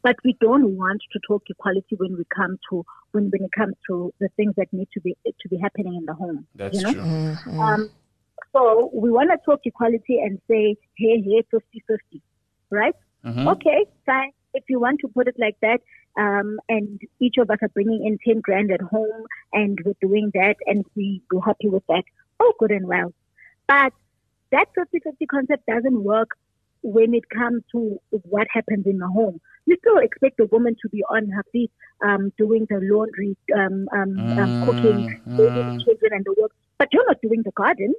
But 0.04 0.18
we 0.24 0.38
don't 0.40 0.78
want 0.78 1.02
to 1.14 1.20
talk 1.28 1.44
equality 1.50 1.96
when 1.98 2.16
we 2.18 2.24
come 2.36 2.58
to 2.70 2.86
when, 3.12 3.32
when 3.32 3.44
it 3.44 3.52
comes 3.58 3.76
to 3.90 4.14
the 4.20 4.30
things 4.36 4.54
that 4.58 4.68
need 4.72 4.88
to 4.94 5.02
be 5.02 5.16
to 5.26 5.50
be 5.50 5.58
happening 5.58 5.96
in 5.96 6.06
the 6.06 6.14
home. 6.14 6.46
That's 6.56 6.78
you 6.78 6.84
know? 6.84 6.94
true. 6.94 7.60
Um, 7.60 7.90
so 8.54 8.90
we 8.94 9.12
want 9.12 9.32
to 9.32 9.38
talk 9.46 9.62
equality 9.66 10.20
and 10.20 10.40
say, 10.50 10.76
hey, 10.98 11.22
hey, 11.22 11.44
50 11.52 11.84
50, 11.88 12.22
right? 12.70 12.96
Okay, 13.48 13.86
fine. 14.06 14.32
If 14.54 14.64
you 14.70 14.80
want 14.80 15.00
to 15.02 15.08
put 15.10 15.28
it 15.28 15.36
like 15.38 15.58
that, 15.62 15.82
um, 16.18 16.60
and 16.70 17.02
each 17.20 17.36
of 17.38 17.50
us 17.50 17.58
are 17.62 17.70
bringing 17.70 18.06
in 18.06 18.18
10 18.26 18.42
grand 18.42 18.72
at 18.72 18.82
home 18.82 19.26
and 19.52 19.78
we're 19.84 19.94
doing 20.02 20.32
that 20.34 20.56
and 20.66 20.86
we, 20.96 21.22
we're 21.32 21.42
happy 21.42 21.68
with 21.68 21.84
that, 21.88 22.04
oh, 22.40 22.54
good 22.60 22.72
and 22.72 22.88
well. 22.88 23.14
But 23.68 23.92
that 24.52 24.68
50-50 24.78 25.28
concept 25.30 25.66
doesn't 25.66 26.04
work 26.04 26.30
when 26.84 27.14
it 27.14 27.28
comes 27.30 27.64
to 27.72 28.00
what 28.12 28.48
happens 28.52 28.86
in 28.86 29.00
the 29.00 29.08
home. 29.08 29.42
You 29.66 29.76
still 29.80 29.98
expect 29.98 30.40
a 30.40 30.46
woman 30.46 30.76
to 30.82 30.90
be 30.90 31.04
on 31.10 31.30
her 31.30 31.44
feet, 31.52 31.72
um, 32.04 32.32
doing 32.38 32.68
the 32.70 32.80
laundry, 32.82 33.36
um, 33.54 33.90
um, 33.92 34.38
um, 34.38 34.66
cooking, 34.66 35.22
babying 35.36 35.80
children, 35.84 36.14
and 36.14 36.24
the 36.24 36.36
work. 36.40 36.52
But 36.78 36.90
you're 36.94 37.06
not 37.08 37.20
doing 37.22 37.42
the 37.44 37.52
garden. 37.52 37.96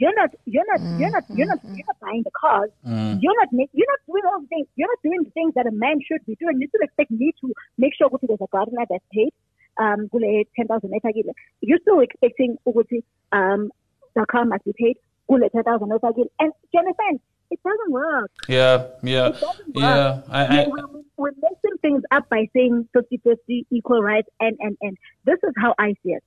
You're 0.00 0.14
not. 0.14 0.30
You're 0.46 0.68
not. 0.72 0.80
You're 0.96 1.10
not. 1.16 1.24
You're 1.38 1.46
not. 1.52 1.60
You're 1.74 1.86
not 1.90 1.98
buying 2.00 2.22
the 2.24 2.30
cars. 2.40 2.70
You're 2.84 3.36
not. 3.40 3.48
Make, 3.52 3.70
you're 3.72 3.90
not 3.94 4.00
doing 4.06 4.22
all 4.30 4.40
the 4.40 4.46
things. 4.46 4.66
You're 4.76 4.88
not 4.94 5.02
doing 5.02 5.20
the 5.24 5.30
things 5.30 5.52
that 5.56 5.66
a 5.66 5.72
man 5.84 5.98
should 6.06 6.24
be 6.26 6.36
doing. 6.42 6.60
You 6.60 6.68
still 6.68 6.84
expect 6.88 7.10
me 7.10 7.32
to 7.40 7.52
make 7.76 7.92
sure 7.98 8.08
that 8.10 8.20
there's 8.26 8.40
a 8.40 8.50
gardener 8.56 8.84
that's 8.88 9.04
paid. 9.12 9.32
Um, 9.80 10.08
kule 10.10 10.44
10,000 10.56 10.90
efakile. 10.90 11.32
You're 11.60 11.78
still 11.82 12.00
expecting 12.00 12.56
ukuthi 12.66 13.02
um 13.32 13.70
the 14.14 14.24
car 14.26 14.44
must 14.44 14.64
be 14.64 14.72
paid. 14.76 14.96
Kule 15.28 15.48
10,000 15.48 15.88
efakile. 15.88 16.26
And 16.40 16.52
do 16.52 16.68
you 16.74 16.80
understand? 16.80 17.20
It 17.50 17.60
doesn't 17.64 17.92
work. 17.92 18.30
Yeah, 18.48 18.88
yeah, 19.02 19.28
It 19.28 19.40
doesn't 19.40 19.74
work. 19.74 19.76
yeah. 19.76 20.20
I, 20.28 20.64
I, 20.64 20.66
we, 20.66 20.82
we, 20.94 21.00
we're 21.16 21.32
messing 21.40 21.76
things 21.80 22.02
up 22.10 22.28
by 22.28 22.46
saying 22.54 22.86
50-50 22.94 23.64
equal 23.70 24.02
rights 24.02 24.28
and, 24.38 24.54
and, 24.60 24.76
and 24.82 24.98
this 25.24 25.38
is 25.42 25.54
how 25.56 25.74
I 25.78 25.94
see 26.02 26.10
it. 26.18 26.22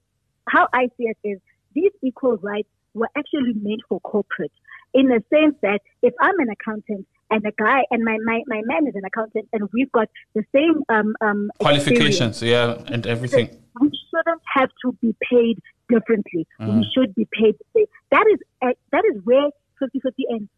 How 0.49 0.67
I 0.73 0.87
see 0.97 1.05
it 1.13 1.17
is 1.23 1.39
these 1.75 1.91
equal 2.01 2.37
rights 2.37 2.69
were 2.93 3.09
actually 3.17 3.53
made 3.53 3.79
for 3.87 3.99
corporate 4.01 4.51
in 4.93 5.07
the 5.07 5.23
sense 5.29 5.55
that 5.61 5.79
if 6.01 6.13
I'm 6.19 6.37
an 6.39 6.49
accountant 6.49 7.07
and 7.29 7.45
a 7.45 7.51
guy 7.51 7.81
and 7.91 8.03
my, 8.03 8.17
my, 8.23 8.41
my 8.47 8.61
man 8.65 8.87
is 8.87 8.95
an 8.95 9.03
accountant 9.05 9.47
and 9.53 9.69
we've 9.73 9.91
got 9.91 10.09
the 10.35 10.43
same 10.53 10.83
um, 10.89 11.15
um, 11.21 11.49
qualifications, 11.59 12.41
yeah, 12.43 12.81
and 12.87 13.07
everything. 13.07 13.49
we 13.79 13.87
shouldn't 13.87 14.41
have 14.53 14.69
to 14.83 14.91
be 15.01 15.15
paid 15.29 15.59
differently. 15.89 16.45
We 16.59 16.85
should 16.93 17.15
be 17.15 17.27
paid. 17.31 17.55
the 17.57 17.65
same. 17.73 17.85
That 18.11 18.25
is 18.33 18.39
uh, 18.61 18.73
that 18.91 19.03
is 19.13 19.21
where 19.23 19.49
50-50 19.81 20.11
ends. 20.29 20.49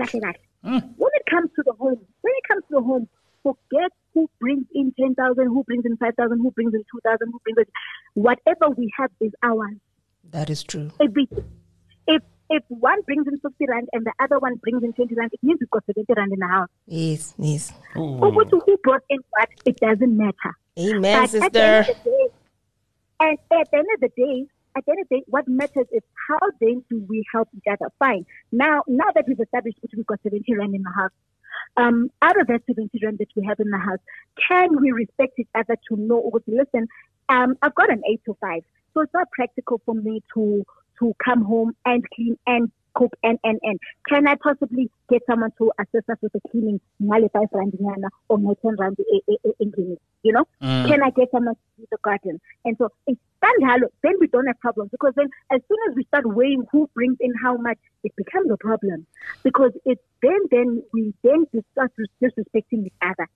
Kahle 0.00 0.20
kahle. 0.20 0.82
When 0.96 1.10
it 1.14 1.26
comes 1.30 1.50
to 1.56 1.62
the 1.64 1.72
home, 1.72 2.00
when 2.22 2.34
it 2.36 2.48
comes 2.48 2.64
to 2.68 2.76
the 2.76 2.82
home, 2.82 3.08
forget 3.42 3.90
who 4.14 4.28
brings 4.40 4.66
in 4.74 4.92
10,000, 4.98 5.46
who 5.46 5.64
brings 5.64 5.84
in 5.84 5.96
5,000, 5.96 6.38
who 6.38 6.50
brings 6.52 6.74
in 6.74 6.84
2,000, 6.92 7.18
who 7.32 7.40
brings 7.44 7.58
in, 7.58 7.64
whatever 8.14 8.70
we 8.76 8.92
have 8.96 9.10
is 9.20 9.32
ours. 9.42 9.76
That 10.32 10.50
is 10.50 10.62
true. 10.62 10.90
Everything. 11.00 11.44
If, 12.06 12.22
if 12.50 12.62
one 12.68 13.00
brings 13.02 13.26
in 13.26 13.38
50 13.38 13.64
rand 13.68 13.88
and 13.92 14.04
the 14.04 14.12
other 14.20 14.38
one 14.38 14.56
brings 14.56 14.82
in 14.82 14.92
20 14.92 15.14
rand, 15.14 15.30
it 15.32 15.40
means 15.42 15.60
we've 15.60 15.70
got 15.70 15.84
70 15.86 16.12
rand 16.16 16.32
in 16.32 16.38
the 16.40 16.48
house. 16.48 16.68
Yes, 16.86 17.34
yes. 17.38 17.72
Ooh. 17.96 18.18
Over 18.24 18.44
who 18.44 18.76
brought 18.82 19.02
in 19.08 19.18
what, 19.30 19.48
it 19.64 19.78
doesn't 19.78 20.16
matter. 20.16 20.56
Amen, 20.78 21.28
But 21.30 21.34
at 21.34 21.52
the 21.52 21.62
end 21.62 21.86
sister. 21.86 21.92
of 21.92 22.04
the 22.04 22.10
day, 22.10 22.26
and 23.20 23.38
at 23.60 23.70
the 23.70 23.76
end 23.78 23.86
of 23.94 24.00
the 24.00 24.08
day, 24.16 24.46
at 24.74 24.84
the 24.86 24.90
end 24.92 25.00
of 25.02 25.08
the 25.10 25.16
day, 25.16 25.22
what 25.28 25.46
matters 25.46 25.86
is 25.92 26.02
how 26.28 26.38
then 26.60 26.82
do 26.90 27.04
we 27.08 27.22
help 27.32 27.48
each 27.54 27.64
other? 27.70 27.92
Fine. 27.98 28.24
Now, 28.50 28.82
now 28.88 29.04
that 29.14 29.24
we've 29.28 29.38
established 29.38 29.78
that 29.82 29.90
we've 29.94 30.06
got 30.06 30.20
70 30.22 30.44
rand 30.56 30.74
in 30.74 30.82
the 30.82 30.90
house, 30.90 31.10
um, 31.76 32.10
out 32.22 32.40
of 32.40 32.46
that 32.46 32.62
70 32.66 32.88
rand 33.04 33.18
that 33.18 33.28
we 33.36 33.44
have 33.46 33.60
in 33.60 33.68
the 33.68 33.78
house, 33.78 33.98
can 34.48 34.80
we 34.80 34.92
respect 34.92 35.38
each 35.38 35.48
other 35.54 35.76
to 35.88 35.96
know, 35.96 36.30
okay, 36.34 36.52
listen, 36.56 36.88
um, 37.28 37.56
I've 37.62 37.74
got 37.74 37.90
an 37.90 38.02
eight 38.10 38.22
to 38.24 38.36
five, 38.40 38.62
so 38.94 39.02
it's 39.02 39.14
not 39.14 39.30
practical 39.30 39.80
for 39.84 39.94
me 39.94 40.22
to 40.34 40.64
to 40.98 41.12
come 41.24 41.42
home 41.42 41.74
and 41.84 42.04
clean 42.14 42.36
and 42.46 42.70
cook 42.94 43.12
and 43.22 43.38
and 43.44 43.58
and. 43.62 43.78
Can 44.08 44.26
I 44.26 44.36
possibly 44.36 44.90
get 45.10 45.22
someone 45.26 45.50
to 45.58 45.72
assist 45.78 46.08
us 46.10 46.18
with 46.22 46.32
the 46.32 46.40
cleaning, 46.50 46.80
ngale 47.00 47.30
five 47.32 47.48
rand 47.52 47.74
or 48.28 48.38
my 48.38 48.54
ten 48.62 48.76
rand 48.78 48.96
endlini, 49.60 49.96
You 50.22 50.32
know, 50.32 50.44
can 50.60 51.02
I 51.02 51.10
get 51.10 51.30
someone 51.30 51.54
to 51.54 51.60
do 51.78 51.86
the 51.90 51.98
garden? 52.02 52.40
And 52.64 52.76
so 52.78 52.88
it's 53.06 53.20
then 54.02 54.14
we 54.20 54.28
don't 54.28 54.46
have 54.46 54.60
problems 54.60 54.90
because 54.90 55.12
then 55.16 55.28
as 55.50 55.60
soon 55.68 55.78
as 55.88 55.96
we 55.96 56.04
start 56.04 56.24
weighing 56.26 56.64
who 56.70 56.88
brings 56.94 57.16
in 57.20 57.32
how 57.42 57.56
much, 57.56 57.78
it 58.04 58.12
becomes 58.16 58.50
a 58.50 58.56
problem 58.56 59.06
because 59.42 59.72
it's 59.84 60.02
then 60.22 60.38
then 60.50 60.82
we 60.92 61.12
then 61.22 61.46
start 61.72 61.92
disrespecting 62.22 62.86
each 62.86 62.92
other 63.02 63.28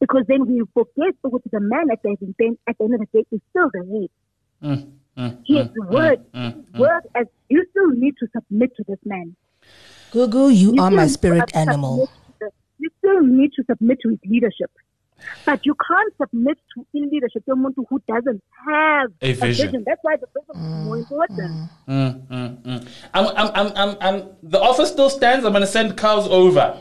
because 0.00 0.24
then 0.26 0.46
we 0.46 0.62
forget 0.74 1.14
what 1.22 1.42
the 1.50 1.60
man 1.60 1.90
at 1.92 2.02
the 2.02 2.16
end 2.40 2.58
at 2.68 2.76
the 2.78 2.84
end 2.84 2.94
of 2.94 3.00
the 3.00 3.06
day 3.12 3.24
is 3.30 3.40
still 3.50 3.70
the 3.72 4.08
head. 4.60 4.70
Mm, 4.78 4.92
mm, 5.16 5.38
His 5.46 5.66
mm, 5.66 5.90
word, 5.90 6.20
mm, 6.34 6.54
his 6.56 6.80
word 6.80 7.02
as 7.14 7.26
you 7.48 7.64
still 7.70 7.90
need 7.90 8.14
to 8.18 8.26
submit 8.34 8.70
to 8.76 8.84
this 8.88 8.98
man. 9.04 9.36
Gugu, 10.12 10.54
you 10.54 10.74
You 10.74 10.82
are 10.82 10.90
my 10.90 11.06
spirit 11.06 11.54
animal. 11.56 12.08
the- 12.40 12.50
You 12.78 12.90
still 12.98 13.20
need 13.22 13.52
to 13.54 13.64
submit 13.70 13.98
to 14.02 14.08
his 14.10 14.18
leadership. 14.26 14.70
But 15.46 15.60
you 15.64 15.74
can't 15.88 16.12
submit 16.20 16.58
to 16.74 16.86
in 16.94 17.08
leadership 17.10 17.42
someone 17.48 17.72
who 17.76 18.02
doesn't 18.08 18.42
have 18.68 19.10
A 19.22 19.32
vision. 19.32 19.84
That's 19.86 20.00
why 20.02 20.16
the 20.16 20.26
vision 20.34 20.62
is 20.62 20.84
more 20.84 20.98
important. 20.98 21.70
mm, 21.88 22.26
mm, 22.28 22.62
mm. 22.62 22.88
I'm, 23.14 23.26
I'm, 23.36 23.50
I'm, 23.54 23.72
I'm, 23.76 23.96
I'm, 24.00 24.28
the 24.42 24.60
offer 24.60 24.86
still 24.86 25.10
stands. 25.10 25.44
I'm 25.44 25.52
going 25.52 25.62
to 25.62 25.66
send 25.66 25.96
cows 25.96 26.26
over. 26.28 26.76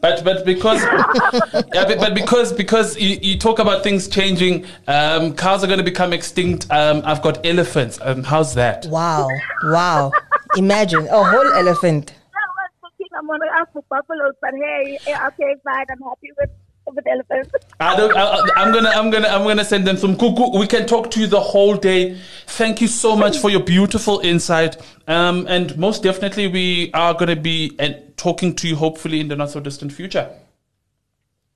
But 0.00 0.24
but 0.24 0.44
because 0.44 0.82
yeah, 1.74 1.84
but, 1.84 1.98
but 1.98 2.14
because 2.14 2.52
because 2.52 2.96
you, 2.98 3.18
you 3.22 3.38
talk 3.38 3.58
about 3.58 3.82
things 3.82 4.08
changing, 4.08 4.66
um, 4.88 5.34
cows 5.34 5.64
are 5.64 5.66
going 5.66 5.78
to 5.78 5.84
become 5.84 6.12
extinct. 6.12 6.66
Um, 6.70 7.02
I've 7.04 7.22
got 7.22 7.44
elephants. 7.44 7.98
Um, 8.02 8.22
how's 8.22 8.54
that? 8.54 8.86
Wow, 8.86 9.28
wow. 9.64 10.12
Imagine 10.56 11.06
a 11.08 11.24
whole 11.24 11.52
elephant. 11.54 12.12
I 12.12 12.46
was 12.82 12.92
thinking 12.98 13.16
I'm 13.18 13.26
gonna 13.26 13.46
ask 13.58 13.72
for 13.72 13.82
buffaloes, 13.88 14.34
but 14.40 14.52
hey, 14.54 14.98
eh, 15.06 15.26
okay, 15.28 15.54
fine. 15.64 15.86
I'm 15.90 16.00
happy 16.00 16.30
with 16.38 16.50
with 16.96 17.06
elephants. 17.06 17.50
I 17.78 17.96
don't, 17.96 18.16
I, 18.16 18.40
I'm 18.56 18.72
gonna, 18.72 18.88
I'm 18.90 19.10
gonna, 19.10 19.28
I'm 19.28 19.44
gonna 19.44 19.64
send 19.64 19.86
them 19.86 19.96
some 19.96 20.16
cuckoo. 20.16 20.58
We 20.58 20.66
can 20.66 20.86
talk 20.86 21.10
to 21.12 21.20
you 21.20 21.26
the 21.26 21.40
whole 21.40 21.76
day. 21.76 22.18
Thank 22.46 22.80
you 22.80 22.88
so 22.88 23.14
much 23.16 23.38
for 23.38 23.50
your 23.50 23.62
beautiful 23.62 24.20
insight. 24.20 24.76
Um, 25.06 25.46
and 25.48 25.76
most 25.78 26.02
definitely, 26.02 26.48
we 26.48 26.90
are 26.92 27.14
gonna 27.14 27.36
be 27.36 27.76
uh, 27.78 27.90
talking 28.16 28.54
to 28.56 28.68
you 28.68 28.76
hopefully 28.76 29.20
in 29.20 29.28
the 29.28 29.36
not 29.36 29.50
so 29.50 29.60
distant 29.60 29.92
future. 29.92 30.30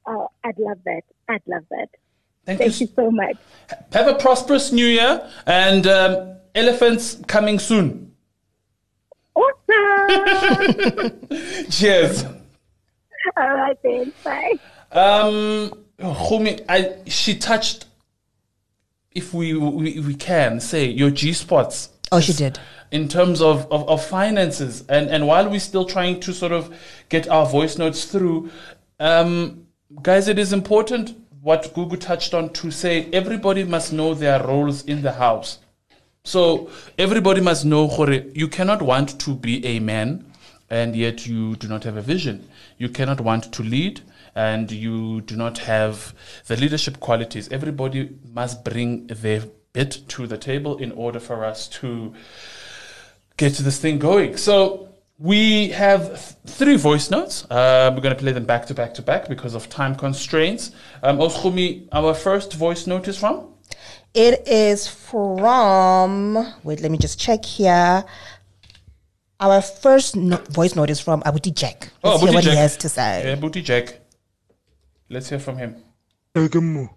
Oh, 0.06 0.28
I'd 0.44 0.58
love 0.58 0.78
that. 0.84 1.02
I'd 1.28 1.42
love 1.46 1.64
that. 1.70 1.88
Thank, 2.46 2.58
Thank 2.58 2.80
you. 2.80 2.86
you 2.86 2.92
so 2.94 3.10
much. 3.10 3.36
Have 3.92 4.08
a 4.08 4.14
prosperous 4.14 4.72
new 4.72 4.86
year 4.86 5.28
and 5.46 5.86
um, 5.86 6.36
elephants 6.54 7.18
coming 7.26 7.58
soon. 7.58 8.12
Awesome. 9.34 11.12
Cheers. 11.70 12.24
All 13.40 13.54
right 13.54 13.78
then. 13.82 14.12
Bye. 14.22 14.54
Um, 14.92 15.72
Khumi, 15.98 16.64
I 16.68 16.96
she 17.06 17.36
touched. 17.36 17.86
If 19.12 19.34
we, 19.34 19.54
we 19.54 19.98
we 19.98 20.14
can 20.14 20.60
say 20.60 20.86
your 20.86 21.10
G 21.10 21.32
spots. 21.32 21.90
Oh, 22.12 22.20
she 22.20 22.32
did. 22.32 22.58
in 22.90 23.08
terms 23.08 23.40
of, 23.40 23.70
of, 23.70 23.88
of 23.88 24.04
finances 24.04 24.84
and, 24.88 25.08
and 25.08 25.26
while 25.26 25.48
we're 25.48 25.60
still 25.60 25.84
trying 25.84 26.18
to 26.20 26.32
sort 26.32 26.52
of 26.52 26.74
get 27.08 27.28
our 27.28 27.46
voice 27.46 27.78
notes 27.78 28.04
through 28.04 28.50
um, 28.98 29.66
guys 30.02 30.28
it 30.28 30.38
is 30.38 30.52
important 30.52 31.16
what 31.40 31.72
Gugu 31.74 31.98
touched 31.98 32.34
on 32.34 32.50
to 32.50 32.70
say 32.70 33.08
everybody 33.12 33.64
must 33.64 33.92
know 33.92 34.14
their 34.14 34.42
roles 34.42 34.84
in 34.84 35.02
the 35.02 35.12
house 35.12 35.58
so 36.24 36.68
everybody 36.98 37.40
must 37.40 37.64
know 37.64 37.86
gore, 37.88 38.12
you 38.34 38.48
cannot 38.48 38.82
want 38.82 39.18
to 39.20 39.34
be 39.34 39.64
a 39.64 39.78
man 39.78 40.24
and 40.70 40.94
yet 40.96 41.26
you 41.26 41.56
do 41.56 41.68
not 41.68 41.84
have 41.84 41.96
a 41.96 42.02
vision 42.02 42.48
you 42.78 42.88
cannot 42.88 43.20
want 43.20 43.52
to 43.52 43.62
lead 43.62 44.00
and 44.34 44.70
you 44.70 45.20
do 45.22 45.36
not 45.36 45.58
have 45.58 46.14
the 46.46 46.56
leadership 46.56 47.00
qualities 47.00 47.48
everybody 47.50 48.10
must 48.32 48.64
bring 48.64 49.06
their 49.08 49.42
bit 49.72 50.02
to 50.08 50.26
the 50.26 50.36
table 50.36 50.78
in 50.78 50.92
order 50.92 51.20
for 51.20 51.44
us 51.44 51.68
to 51.68 52.12
get 53.36 53.54
this 53.54 53.78
thing 53.80 53.98
going. 53.98 54.36
So 54.36 54.88
we 55.18 55.68
have 55.68 56.06
th- 56.08 56.56
three 56.58 56.76
voice 56.76 57.10
notes. 57.10 57.44
Uh, 57.50 57.90
we're 57.94 58.02
going 58.02 58.14
to 58.14 58.20
play 58.20 58.32
them 58.32 58.44
back 58.44 58.66
to 58.66 58.74
back 58.74 58.94
to 58.94 59.02
back 59.02 59.28
because 59.28 59.54
of 59.54 59.68
time 59.68 59.94
constraints. 59.94 60.72
Um, 61.02 61.18
Oskumi, 61.18 61.88
our 61.92 62.14
first 62.14 62.54
voice 62.54 62.86
note 62.86 63.08
is 63.08 63.18
from? 63.18 63.54
It 64.12 64.46
is 64.48 64.88
from. 64.88 66.54
Wait, 66.64 66.80
let 66.80 66.90
me 66.90 66.98
just 66.98 67.18
check 67.18 67.44
here. 67.44 68.04
Our 69.40 69.62
first 69.62 70.16
no- 70.16 70.36
voice 70.50 70.76
note 70.76 70.90
is 70.90 71.00
from 71.00 71.22
Abuti 71.22 71.54
Jack. 71.54 71.88
Let's 72.04 72.22
hear 72.22 72.32
what 72.32 72.44
Jack. 72.44 72.52
he 72.52 72.58
has 72.58 72.76
to 72.76 72.88
say. 72.88 73.22
Yeah, 73.24 73.36
Booty 73.36 73.62
Jack. 73.62 74.00
Let's 75.08 75.28
hear 75.30 75.38
from 75.38 75.56
him. 75.56 75.76
Ekemo. 76.34 76.90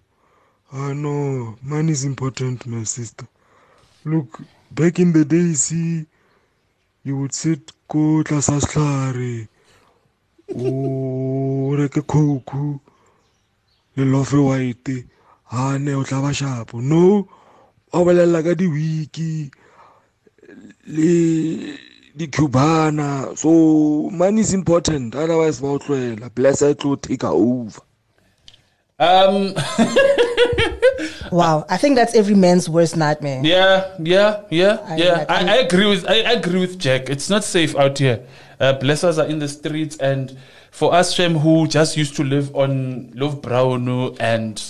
Ah 0.72 0.92
no, 0.92 1.56
money 1.62 1.92
is 1.92 2.04
important, 2.04 2.66
my 2.66 2.84
sister. 2.84 3.26
Look, 4.04 4.40
back 4.70 4.98
in 4.98 5.12
the 5.12 5.24
day, 5.24 5.54
see, 5.54 6.04
you 7.02 7.16
would 7.18 7.32
sit 7.34 7.72
ko 7.88 8.22
tlasa 8.24 8.60
setlhare 8.60 9.48
o 10.54 11.74
reke 11.78 12.02
coke 12.06 12.80
le 13.96 14.04
lofe 14.04 14.34
white 14.36 15.04
ha 15.52 15.78
ne 15.78 15.94
o 15.94 16.02
tla 16.02 16.20
ba 16.22 16.32
shapo 16.32 16.80
no 16.80 17.28
o 17.92 18.04
bolela 18.04 18.42
ka 18.42 18.54
di-wiki 18.54 19.50
le 20.86 21.78
di-cubana 22.16 23.36
so 23.36 24.08
money 24.12 24.40
is 24.40 24.52
important 24.54 25.14
otherwise 25.14 25.60
ba 25.60 25.66
o 25.68 25.78
tlohela 25.78 26.30
blessed 26.34 26.78
tlo 26.78 26.96
take 27.00 27.24
over 27.24 27.80
Um, 29.00 29.54
Wow, 31.32 31.64
I 31.68 31.76
think 31.78 31.96
that's 31.96 32.14
every 32.14 32.36
man's 32.36 32.68
worst 32.68 32.96
nightmare. 32.96 33.40
Yeah, 33.44 33.90
yeah, 33.98 34.42
yeah, 34.50 34.78
I- 34.86 34.96
yeah. 34.96 35.24
I- 35.28 35.34
I, 35.34 35.52
I 35.54 35.56
agree 35.56 35.86
with 35.86 36.06
I, 36.08 36.20
I 36.22 36.32
agree 36.32 36.60
with 36.60 36.78
Jack. 36.78 37.10
It's 37.10 37.28
not 37.28 37.42
safe 37.42 37.74
out 37.74 37.98
here. 37.98 38.24
Uh, 38.60 38.74
blessers 38.78 39.18
are 39.18 39.26
in 39.26 39.40
the 39.40 39.48
streets, 39.48 39.96
and 39.96 40.38
for 40.70 40.94
us, 40.94 41.12
Shem, 41.12 41.36
who 41.38 41.66
just 41.66 41.96
used 41.96 42.14
to 42.16 42.24
live 42.24 42.54
on 42.54 43.10
love 43.16 43.42
brown 43.42 43.88
and 44.20 44.62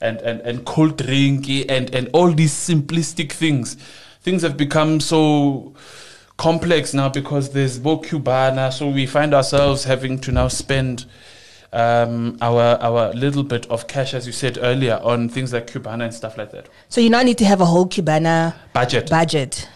and 0.00 0.18
and 0.22 0.40
and 0.40 0.64
cold 0.64 0.96
drinky 0.98 1.64
and 1.68 1.94
and 1.94 2.08
all 2.12 2.32
these 2.32 2.52
simplistic 2.52 3.30
things, 3.30 3.76
things 4.20 4.42
have 4.42 4.56
become 4.56 4.98
so 4.98 5.74
complex 6.40 6.94
now 6.94 7.06
because 7.10 7.50
there's 7.50 7.78
more 7.78 8.00
Cubana, 8.00 8.72
so 8.72 8.88
we 8.88 9.04
find 9.04 9.34
ourselves 9.34 9.84
having 9.84 10.18
to 10.20 10.32
now 10.32 10.48
spend 10.48 11.04
um, 11.70 12.38
our 12.40 12.78
our 12.80 13.12
little 13.12 13.42
bit 13.42 13.66
of 13.66 13.86
cash, 13.86 14.14
as 14.14 14.26
you 14.26 14.32
said 14.32 14.58
earlier, 14.62 14.98
on 15.02 15.28
things 15.28 15.52
like 15.52 15.66
Cubana 15.66 16.04
and 16.04 16.14
stuff 16.14 16.38
like 16.38 16.50
that. 16.52 16.70
So 16.88 17.02
you 17.02 17.10
now 17.10 17.22
need 17.22 17.36
to 17.38 17.44
have 17.44 17.60
a 17.60 17.66
whole 17.66 17.86
Cubana 17.86 18.54
Budget. 18.72 19.10
budget. 19.10 19.68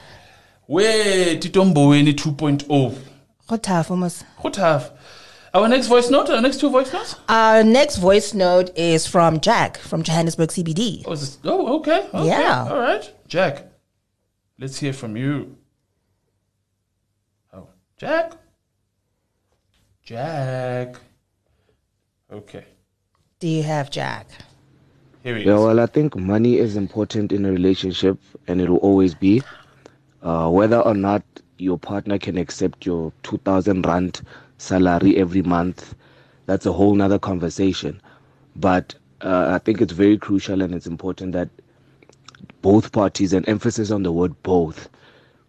Where 0.65 1.39
Tito 1.39 1.65
Mboweni 1.65 2.15
2.0? 2.15 2.99
How 3.51 3.57
tough, 3.57 3.91
almost. 3.91 4.25
Go 4.43 4.49
tough. 4.49 4.91
Our 5.53 5.69
next 5.69 5.89
voice 5.89 6.09
note, 6.09 6.31
our 6.31 6.41
next 6.41 6.61
two 6.61 6.71
voice 6.71 6.91
notes? 6.91 7.17
Our 7.29 7.63
next 7.63 7.97
voice 7.97 8.33
note 8.33 8.71
is 8.75 9.07
from 9.07 9.41
Jack 9.41 9.77
from 9.77 10.03
Johannesburg 10.03 10.49
CBD. 10.49 11.03
Oh, 11.05 11.13
is 11.13 11.21
this, 11.21 11.39
oh 11.45 11.77
okay. 11.81 12.09
okay. 12.15 12.27
Yeah. 12.27 12.67
All 12.71 12.79
right. 12.79 13.13
Jack, 13.29 13.67
let's 14.59 14.79
hear 14.79 14.95
from 14.95 15.19
you. 15.19 15.59
Jack? 17.97 18.35
Jack. 20.03 20.97
Okay. 22.33 22.65
Do 23.39 23.49
you 23.49 23.63
have 23.63 23.91
Jack? 23.91 24.27
Here 25.23 25.37
he 25.37 25.45
Yeah, 25.45 25.55
is. 25.55 25.61
well, 25.61 25.81
I 25.81 25.87
think 25.87 26.17
money 26.17 26.59
is 26.59 26.77
important 26.77 27.33
in 27.33 27.45
a 27.45 27.53
relationship 27.53 28.19
and 28.49 28.61
it 28.61 28.69
will 28.69 28.79
always 28.79 29.15
be. 29.15 29.43
Uh, 30.23 30.49
whether 30.51 30.81
or 30.81 30.95
not 30.95 31.23
your 31.59 31.79
partner 31.79 32.19
can 32.19 32.39
accept 32.39 32.87
your 32.87 33.13
2000 33.23 33.87
rand 33.87 34.23
salary 34.59 35.17
every 35.19 35.43
month, 35.43 35.95
that's 36.47 36.67
a 36.67 36.73
whole 36.73 36.95
nother 36.95 37.19
conversation. 37.19 38.01
But 38.57 38.95
uh, 39.21 39.51
I 39.55 39.59
think 39.59 39.81
it's 39.81 39.93
very 39.93 40.19
crucial 40.19 40.63
and 40.63 40.75
it's 40.75 40.87
important 40.87 41.33
that 41.33 41.49
both 42.63 42.93
parties, 42.93 43.35
and 43.35 43.47
emphasis 43.49 43.91
on 43.91 44.03
the 44.03 44.13
word 44.13 44.35
both 44.43 44.89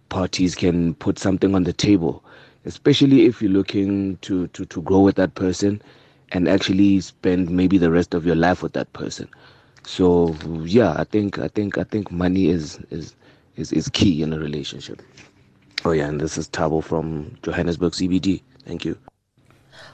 parties, 0.10 0.56
can 0.56 0.94
put 0.96 1.18
something 1.18 1.56
on 1.56 1.64
the 1.64 1.74
table, 1.74 2.25
especially 2.66 3.26
if 3.26 3.42
you're 3.42 3.52
looking 3.52 4.18
to, 4.18 4.48
to, 4.48 4.66
to 4.66 4.82
grow 4.82 5.00
with 5.00 5.16
that 5.16 5.36
person 5.36 5.82
and 6.32 6.48
actually 6.48 7.00
spend 7.00 7.50
maybe 7.50 7.78
the 7.78 7.92
rest 7.92 8.14
of 8.14 8.26
your 8.26 8.36
life 8.36 8.62
with 8.62 8.74
that 8.74 8.92
person. 8.94 9.28
So 9.84 10.36
yeah, 10.64 10.94
I 10.98 11.04
think 11.04 11.38
I 11.38 11.48
think 11.48 11.78
I 11.78 11.84
think 11.84 12.12
money 12.12 12.48
is 12.50 12.80
is 12.90 13.16
is, 13.56 13.72
is 13.72 13.88
key 13.90 14.24
in 14.24 14.34
a 14.34 14.40
relationship. 14.40 15.02
Oh 15.86 15.92
yeah, 15.92 16.08
and 16.08 16.20
this 16.20 16.38
is 16.38 16.50
Tabo 16.50 16.84
from 16.84 17.38
Johannesburg 17.44 17.94
CBD. 17.94 18.42
Thank 18.66 18.84
you. 18.84 18.98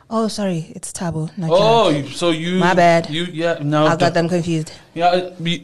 Oh, 0.10 0.28
sorry, 0.28 0.72
it's 0.76 0.92
Tabo, 0.94 1.36
not 1.38 1.50
Oh, 1.52 1.92
Jack. 1.92 2.06
you- 2.06 2.12
so 2.12 2.30
you. 2.32 2.60
My 2.60 2.74
bad. 2.74 3.10
You, 3.10 3.24
yeah, 3.26 3.60
no. 3.62 3.86
I 3.88 3.96
got 3.98 4.14
them 4.14 4.30
confused. 4.30 4.72
Yeah, 4.94 5.16
yeah, 5.40 5.58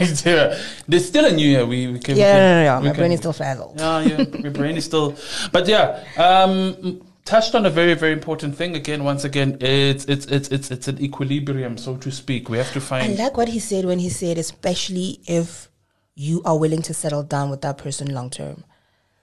there's 0.88 1.06
still 1.06 1.26
a 1.26 1.32
new 1.32 1.46
year. 1.48 1.66
We, 1.66 1.86
we 1.88 1.98
can. 1.98 2.14
we 2.14 2.20
Yeah, 2.20 2.32
can- 2.32 2.40
no, 2.40 2.64
no, 2.64 2.74
no. 2.74 2.80
we 2.80 2.88
My 2.88 2.94
can- 2.94 3.00
brain 3.00 3.12
is 3.12 3.18
still 3.20 3.32
frazzled. 3.32 3.74
Yeah, 3.80 4.00
yeah, 4.00 4.24
my 4.42 4.48
brain 4.48 4.76
is 4.76 4.84
still. 4.84 5.16
But 5.52 5.68
yeah, 5.68 6.02
um, 6.16 7.02
touched 7.24 7.54
on 7.54 7.66
a 7.66 7.70
very, 7.70 7.94
very 7.94 8.12
important 8.12 8.56
thing. 8.56 8.74
Again, 8.76 9.04
once 9.04 9.24
again, 9.24 9.58
it's 9.60 10.04
it's 10.06 10.26
it's 10.26 10.48
it's 10.48 10.70
it's 10.70 10.88
an 10.88 11.00
equilibrium, 11.02 11.76
so 11.76 11.96
to 11.98 12.10
speak. 12.10 12.48
We 12.48 12.56
have 12.58 12.72
to 12.72 12.80
find 12.80 13.20
I 13.20 13.24
like 13.24 13.36
what 13.36 13.48
he 13.48 13.58
said 13.58 13.84
when 13.84 13.98
he 13.98 14.08
said, 14.08 14.38
especially 14.38 15.20
if 15.26 15.68
you 16.14 16.42
are 16.44 16.58
willing 16.58 16.82
to 16.82 16.94
settle 16.94 17.22
down 17.22 17.50
with 17.50 17.60
that 17.62 17.78
person 17.78 18.12
long 18.14 18.30
term, 18.30 18.64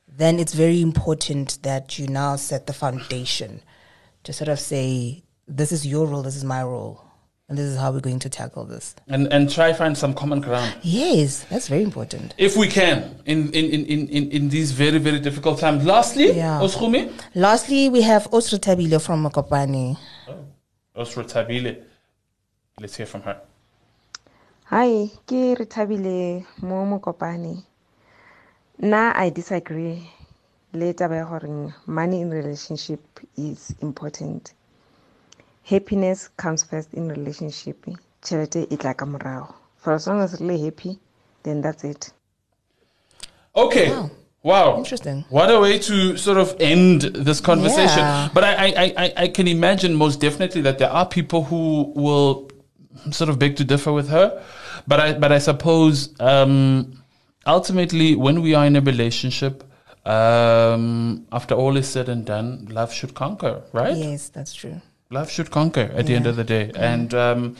then 0.07 0.39
it's 0.39 0.53
very 0.53 0.81
important 0.81 1.59
that 1.63 1.97
you 1.99 2.07
now 2.07 2.35
set 2.35 2.65
the 2.67 2.73
foundation 2.73 3.61
to 4.23 4.33
sort 4.33 4.47
of 4.47 4.59
say, 4.59 5.23
this 5.47 5.71
is 5.71 5.85
your 5.85 6.07
role, 6.07 6.23
this 6.23 6.35
is 6.35 6.43
my 6.43 6.63
role, 6.63 7.03
and 7.49 7.57
this 7.57 7.65
is 7.65 7.77
how 7.77 7.91
we're 7.91 8.01
going 8.01 8.19
to 8.19 8.29
tackle 8.29 8.65
this. 8.65 8.95
and 9.07 9.31
and 9.31 9.49
try 9.49 9.71
find 9.73 9.97
some 9.97 10.13
common 10.13 10.41
ground. 10.41 10.73
Yes, 10.81 11.45
that's 11.49 11.67
very 11.69 11.83
important. 11.83 12.33
If 12.37 12.57
we 12.57 12.67
can, 12.67 13.21
in 13.25 13.49
in, 13.53 13.65
in, 13.75 13.85
in, 13.85 14.07
in 14.09 14.31
in 14.31 14.49
these 14.49 14.71
very, 14.71 14.97
very 14.99 15.19
difficult 15.19 15.59
times. 15.59 15.85
Lastly, 15.85 16.31
Yeah. 16.33 16.59
Oskumi, 16.61 17.11
Lastly, 17.35 17.89
we 17.89 18.01
have 18.01 18.27
Osra 18.33 18.59
Tabile 18.59 18.99
from 19.01 19.23
Mokopane. 19.23 19.97
Oh, 20.27 21.01
Osro 21.03 21.23
Tabile. 21.23 21.83
Let's 22.79 22.95
hear 22.97 23.05
from 23.05 23.21
her. 23.21 23.39
Hi, 24.65 25.07
ke 25.25 25.55
re 25.57 25.65
thabile 25.65 26.45
mo 26.61 26.85
mokopane. 26.85 27.63
Nna 28.81 29.13
I 29.15 29.29
disagree 29.29 30.09
le 30.73 30.93
taba 30.93 31.15
ya 31.15 31.25
gore 31.25 31.73
money 31.87 32.21
in 32.21 32.29
relationship 32.29 32.99
is 33.37 33.73
important. 33.81 34.53
Happiness 35.67 36.29
comes 36.37 36.63
first 36.63 36.93
in 36.93 37.09
relationship. 37.09 37.85
Tšhelete 38.21 38.71
e 38.71 38.77
tla 38.77 38.93
ka 38.93 39.05
morago. 39.05 39.53
For 39.75 39.93
as 39.93 40.07
long 40.07 40.21
as 40.21 40.39
really 40.39 40.63
happy, 40.63 40.97
then 41.43 41.61
that's 41.61 41.83
it. 41.83 42.13
Okay. 43.53 43.89
Wow. 43.89 44.11
Wow. 44.43 44.77
Interesting. 44.77 45.25
What 45.29 45.51
a 45.51 45.59
way 45.59 45.77
to 45.79 46.15
sort 46.15 46.37
of 46.37 46.55
end 46.61 47.01
this 47.01 47.41
conversation. 47.41 47.99
Yeah. 47.99 48.29
But 48.33 48.45
I, 48.45 48.53
I, 48.53 48.93
I, 48.97 49.13
I 49.17 49.27
can 49.27 49.45
imagine 49.45 49.93
most 49.93 50.21
definitely 50.21 50.61
that 50.61 50.77
there 50.77 50.89
are 50.89 51.05
people 51.05 51.43
who 51.43 51.91
will 51.95 52.49
sort 53.11 53.29
of 53.29 53.37
beg 53.37 53.57
to 53.57 53.65
differ 53.65 53.91
with 53.91 54.07
her. 54.07 54.41
But 54.87 54.99
I, 55.01 55.13
but 55.19 55.33
I 55.33 55.39
suppose 55.39 56.17
um, 56.21 57.03
ultimately, 57.45 58.15
when 58.15 58.41
we 58.41 58.55
are 58.55 58.65
in 58.65 58.77
a 58.77 58.81
relationship, 58.81 59.65
um, 60.05 61.27
after 61.33 61.55
all 61.55 61.75
is 61.75 61.89
said 61.89 62.07
and 62.07 62.25
done, 62.25 62.67
love 62.71 62.93
should 62.93 63.13
conquer, 63.15 63.63
right? 63.73 63.97
Yes, 63.97 64.29
that's 64.29 64.53
true. 64.53 64.79
Love 65.09 65.29
should 65.31 65.51
conquer 65.51 65.91
at 65.95 66.05
the 66.05 66.15
end 66.15 66.27
of 66.27 66.35
the 66.35 66.43
day. 66.43 66.71
And 66.75 67.13
um, 67.13 67.55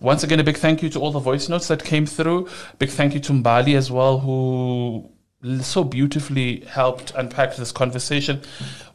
once 0.00 0.22
again, 0.22 0.40
a 0.40 0.44
big 0.44 0.56
thank 0.56 0.82
you 0.82 0.88
to 0.90 1.00
all 1.00 1.12
the 1.12 1.20
voice 1.20 1.48
notes 1.48 1.68
that 1.68 1.84
came 1.84 2.06
through. 2.06 2.48
Big 2.78 2.90
thank 2.90 3.14
you 3.14 3.20
to 3.20 3.32
Mbali 3.32 3.76
as 3.76 3.90
well, 3.90 4.18
who 4.18 5.10
so 5.60 5.84
beautifully 5.84 6.60
helped 6.62 7.12
unpack 7.14 7.54
this 7.54 7.70
conversation. 7.70 8.42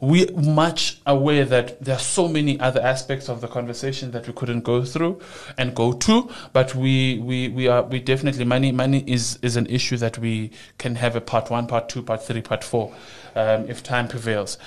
We 0.00 0.26
much 0.26 1.00
aware 1.06 1.46
that 1.46 1.82
there 1.82 1.96
are 1.96 1.98
so 1.98 2.28
many 2.28 2.60
other 2.60 2.82
aspects 2.82 3.30
of 3.30 3.40
the 3.40 3.48
conversation 3.48 4.10
that 4.10 4.26
we 4.26 4.34
couldn't 4.34 4.60
go 4.60 4.84
through 4.84 5.20
and 5.56 5.74
go 5.74 5.92
to, 5.92 6.30
but 6.52 6.74
we 6.74 7.18
we, 7.20 7.48
we 7.48 7.66
are 7.68 7.82
we 7.82 7.98
definitely 7.98 8.44
money 8.44 8.72
money 8.72 9.04
is 9.06 9.38
is 9.40 9.56
an 9.56 9.66
issue 9.66 9.96
that 9.96 10.18
we 10.18 10.50
can 10.76 10.96
have 10.96 11.16
a 11.16 11.20
part 11.22 11.48
one, 11.50 11.66
part 11.66 11.88
two, 11.88 12.02
part 12.02 12.22
three, 12.22 12.42
part 12.42 12.62
four, 12.62 12.92
um, 13.34 13.66
if 13.66 13.82
time 13.82 14.06
prevails. 14.06 14.58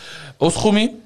Oskumi, 0.42 1.00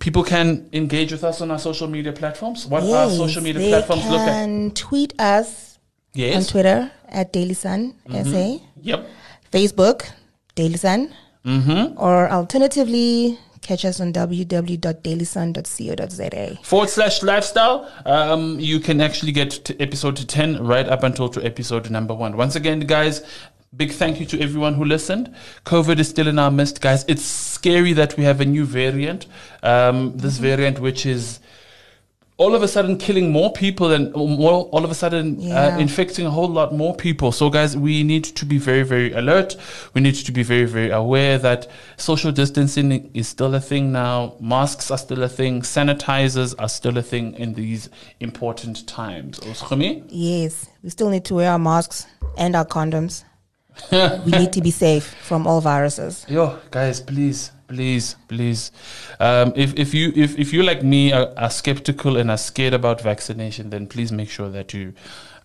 people 0.00 0.22
can 0.24 0.68
engage 0.72 1.12
with 1.12 1.24
us 1.24 1.40
on 1.40 1.50
our 1.50 1.58
social 1.58 1.88
media 1.88 2.12
platforms. 2.12 2.66
What 2.66 2.82
are 2.84 3.10
social 3.10 3.42
media 3.42 3.62
they 3.62 3.68
platforms 3.70 4.04
look 4.06 4.20
at? 4.20 4.26
can 4.28 4.70
tweet 4.72 5.18
us 5.20 5.78
on 6.14 6.20
Yes. 6.20 6.44
Mm-hmm. 6.44 6.50
Twitter 6.52 6.90
at 7.08 7.32
Daily 7.32 7.54
Sun 7.54 7.94
SA, 8.10 8.58
Yep. 8.82 9.06
Facebook 9.52 10.10
Daily 10.54 10.76
Sun, 10.78 11.12
Mm-hmm. 11.44 11.98
or 11.98 12.30
alternatively 12.30 13.38
catch 13.62 13.84
us 13.84 14.00
on 14.00 14.12
www.dailysun.co.za. 14.12 16.58
Forward 16.62 16.88
slash 16.88 17.22
lifestyle. 17.22 17.90
Um, 18.04 18.58
you 18.60 18.80
can 18.80 19.00
actually 19.00 19.32
get 19.32 19.50
to 19.50 19.80
episode 19.80 20.16
10 20.28 20.64
right 20.64 20.88
up 20.88 21.02
until 21.02 21.28
to 21.30 21.44
episode 21.44 21.90
number 21.90 22.14
one. 22.14 22.36
Once 22.36 22.54
again, 22.56 22.80
guys, 22.80 23.22
big 23.74 23.92
thank 23.92 24.20
you 24.20 24.26
to 24.26 24.40
everyone 24.40 24.74
who 24.74 24.84
listened. 24.84 25.34
COVID 25.64 25.98
is 25.98 26.08
still 26.08 26.28
in 26.28 26.38
our 26.38 26.50
midst, 26.50 26.80
guys. 26.80 27.04
It's 27.08 27.24
scary 27.24 27.92
that 27.94 28.16
we 28.16 28.24
have 28.24 28.40
a 28.40 28.44
new 28.44 28.64
variant. 28.64 29.26
Um, 29.62 30.16
this 30.16 30.38
variant, 30.38 30.78
which 30.78 31.06
is 31.06 31.40
all 32.38 32.54
of 32.54 32.62
a 32.62 32.68
sudden 32.68 32.98
killing 32.98 33.32
more 33.32 33.50
people 33.50 33.92
and 33.92 34.12
more, 34.14 34.64
all 34.64 34.84
of 34.84 34.90
a 34.90 34.94
sudden 34.94 35.50
uh, 35.50 35.76
infecting 35.80 36.26
a 36.26 36.30
whole 36.30 36.48
lot 36.48 36.74
more 36.74 36.94
people. 36.94 37.32
So, 37.32 37.48
guys, 37.48 37.76
we 37.76 38.02
need 38.02 38.24
to 38.24 38.44
be 38.44 38.58
very, 38.58 38.82
very 38.82 39.12
alert. 39.12 39.56
We 39.94 40.02
need 40.02 40.16
to 40.16 40.32
be 40.32 40.42
very, 40.42 40.66
very 40.66 40.90
aware 40.90 41.38
that 41.38 41.66
social 41.96 42.32
distancing 42.32 43.10
is 43.14 43.26
still 43.26 43.54
a 43.54 43.60
thing 43.60 43.90
now. 43.90 44.34
Masks 44.38 44.90
are 44.90 44.98
still 44.98 45.22
a 45.22 45.28
thing. 45.30 45.62
Sanitizers 45.62 46.54
are 46.58 46.68
still 46.68 46.98
a 46.98 47.02
thing 47.02 47.34
in 47.34 47.54
these 47.54 47.88
important 48.20 48.86
times. 48.86 49.40
Yes, 50.08 50.68
we 50.82 50.90
still 50.90 51.08
need 51.08 51.24
to 51.26 51.34
wear 51.36 51.52
our 51.52 51.58
masks 51.58 52.06
and 52.36 52.54
our 52.54 52.66
condoms. 52.66 53.24
we 54.24 54.32
need 54.32 54.52
to 54.52 54.60
be 54.60 54.70
safe 54.70 55.04
from 55.22 55.46
all 55.46 55.60
viruses. 55.60 56.24
Yo, 56.28 56.58
guys, 56.70 57.00
please, 57.00 57.52
please, 57.68 58.16
please. 58.28 58.72
Um, 59.20 59.52
if 59.56 59.74
if 59.78 59.94
you 59.94 60.12
if, 60.14 60.38
if 60.38 60.52
you 60.52 60.62
like 60.62 60.82
me 60.82 61.12
are, 61.12 61.32
are 61.36 61.50
skeptical 61.50 62.16
and 62.16 62.30
are 62.30 62.38
scared 62.38 62.74
about 62.74 63.00
vaccination, 63.00 63.70
then 63.70 63.86
please 63.86 64.12
make 64.12 64.30
sure 64.30 64.48
that 64.48 64.72
you 64.74 64.94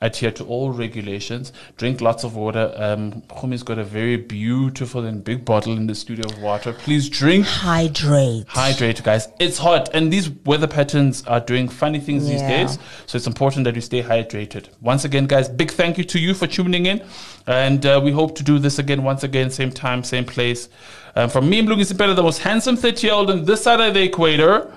adhere 0.02 0.32
to 0.32 0.44
all 0.46 0.72
regulations, 0.72 1.54
drink 1.78 2.02
lots 2.02 2.24
of 2.24 2.36
water. 2.36 2.74
Um, 2.76 3.22
Khumi's 3.30 3.64
got 3.64 3.78
a 3.78 3.84
very 3.84 4.18
beautiful 4.18 5.06
and 5.06 5.24
big 5.24 5.46
bottle 5.46 5.74
in 5.74 5.88
the 5.88 5.96
studio 5.96 6.26
of 6.28 6.42
water. 6.42 6.74
Please 6.74 7.10
drink. 7.10 7.46
Hydrate. 7.46 8.46
Hydrate, 8.48 9.04
guys. 9.04 9.28
It's 9.40 9.58
hot, 9.58 9.90
and 9.94 10.12
these 10.12 10.30
weather 10.46 10.68
patterns 10.68 11.24
are 11.28 11.40
doing 11.40 11.70
funny 11.70 12.00
things 12.00 12.28
these 12.28 12.42
days. 12.42 12.80
So 13.06 13.16
it's 13.16 13.28
important 13.28 13.66
that 13.66 13.76
you 13.76 13.82
stay 13.82 14.02
hydrated. 14.02 14.70
Once 14.82 15.06
again, 15.06 15.28
guys, 15.28 15.48
big 15.48 15.72
thank 15.72 15.98
you 15.98 16.04
to 16.06 16.20
you 16.20 16.34
for 16.34 16.48
tuning 16.48 16.88
in, 16.88 17.04
and 17.48 17.86
uh, 17.86 18.02
we 18.04 18.12
hope 18.12 18.36
to 18.36 18.44
do 18.44 18.60
this 18.60 18.80
again, 18.80 19.04
once 19.04 19.24
again, 19.24 19.50
same 19.52 19.72
time, 19.72 20.04
same 20.04 20.26
place. 20.26 20.70
Um, 21.16 21.30
from 21.30 21.50
me, 21.50 21.62
Mlungi 21.62 21.86
Sipele, 21.92 22.16
the 22.16 22.24
most 22.24 22.40
handsome 22.40 22.78
30 22.78 23.08
year 23.08 23.14
old 23.14 23.30
on 23.30 23.44
this 23.44 23.64
side 23.64 23.82
of 23.82 23.94
the 23.94 24.04
equator 24.04 24.72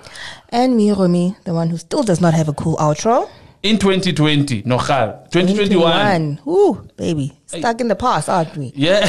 And 0.48 0.76
me, 0.76 0.90
Romy, 0.90 1.36
the 1.44 1.54
one 1.54 1.70
who 1.70 1.76
still 1.76 2.02
does 2.02 2.20
not 2.20 2.34
have 2.34 2.48
a 2.48 2.52
cool 2.52 2.76
outro. 2.76 3.30
In 3.64 3.78
2020. 3.78 4.62
No, 4.66 4.76
Khal, 4.76 5.24
2021. 5.30 6.38
2021. 6.38 6.40
Ooh, 6.46 6.86
baby. 6.96 7.32
Stuck 7.46 7.80
in 7.80 7.88
the 7.88 7.96
past, 7.96 8.28
aren't 8.28 8.54
we? 8.56 8.72
Yeah. 8.76 9.00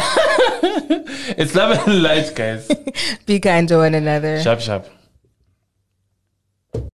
it's 1.38 1.54
love 1.54 1.88
and 1.88 2.02
light, 2.02 2.34
guys. 2.34 2.72
Be 3.26 3.40
kind 3.40 3.68
to 3.68 3.78
one 3.78 3.94
another. 3.94 4.42
Sharp, 4.42 4.62
sharp. 4.62 4.88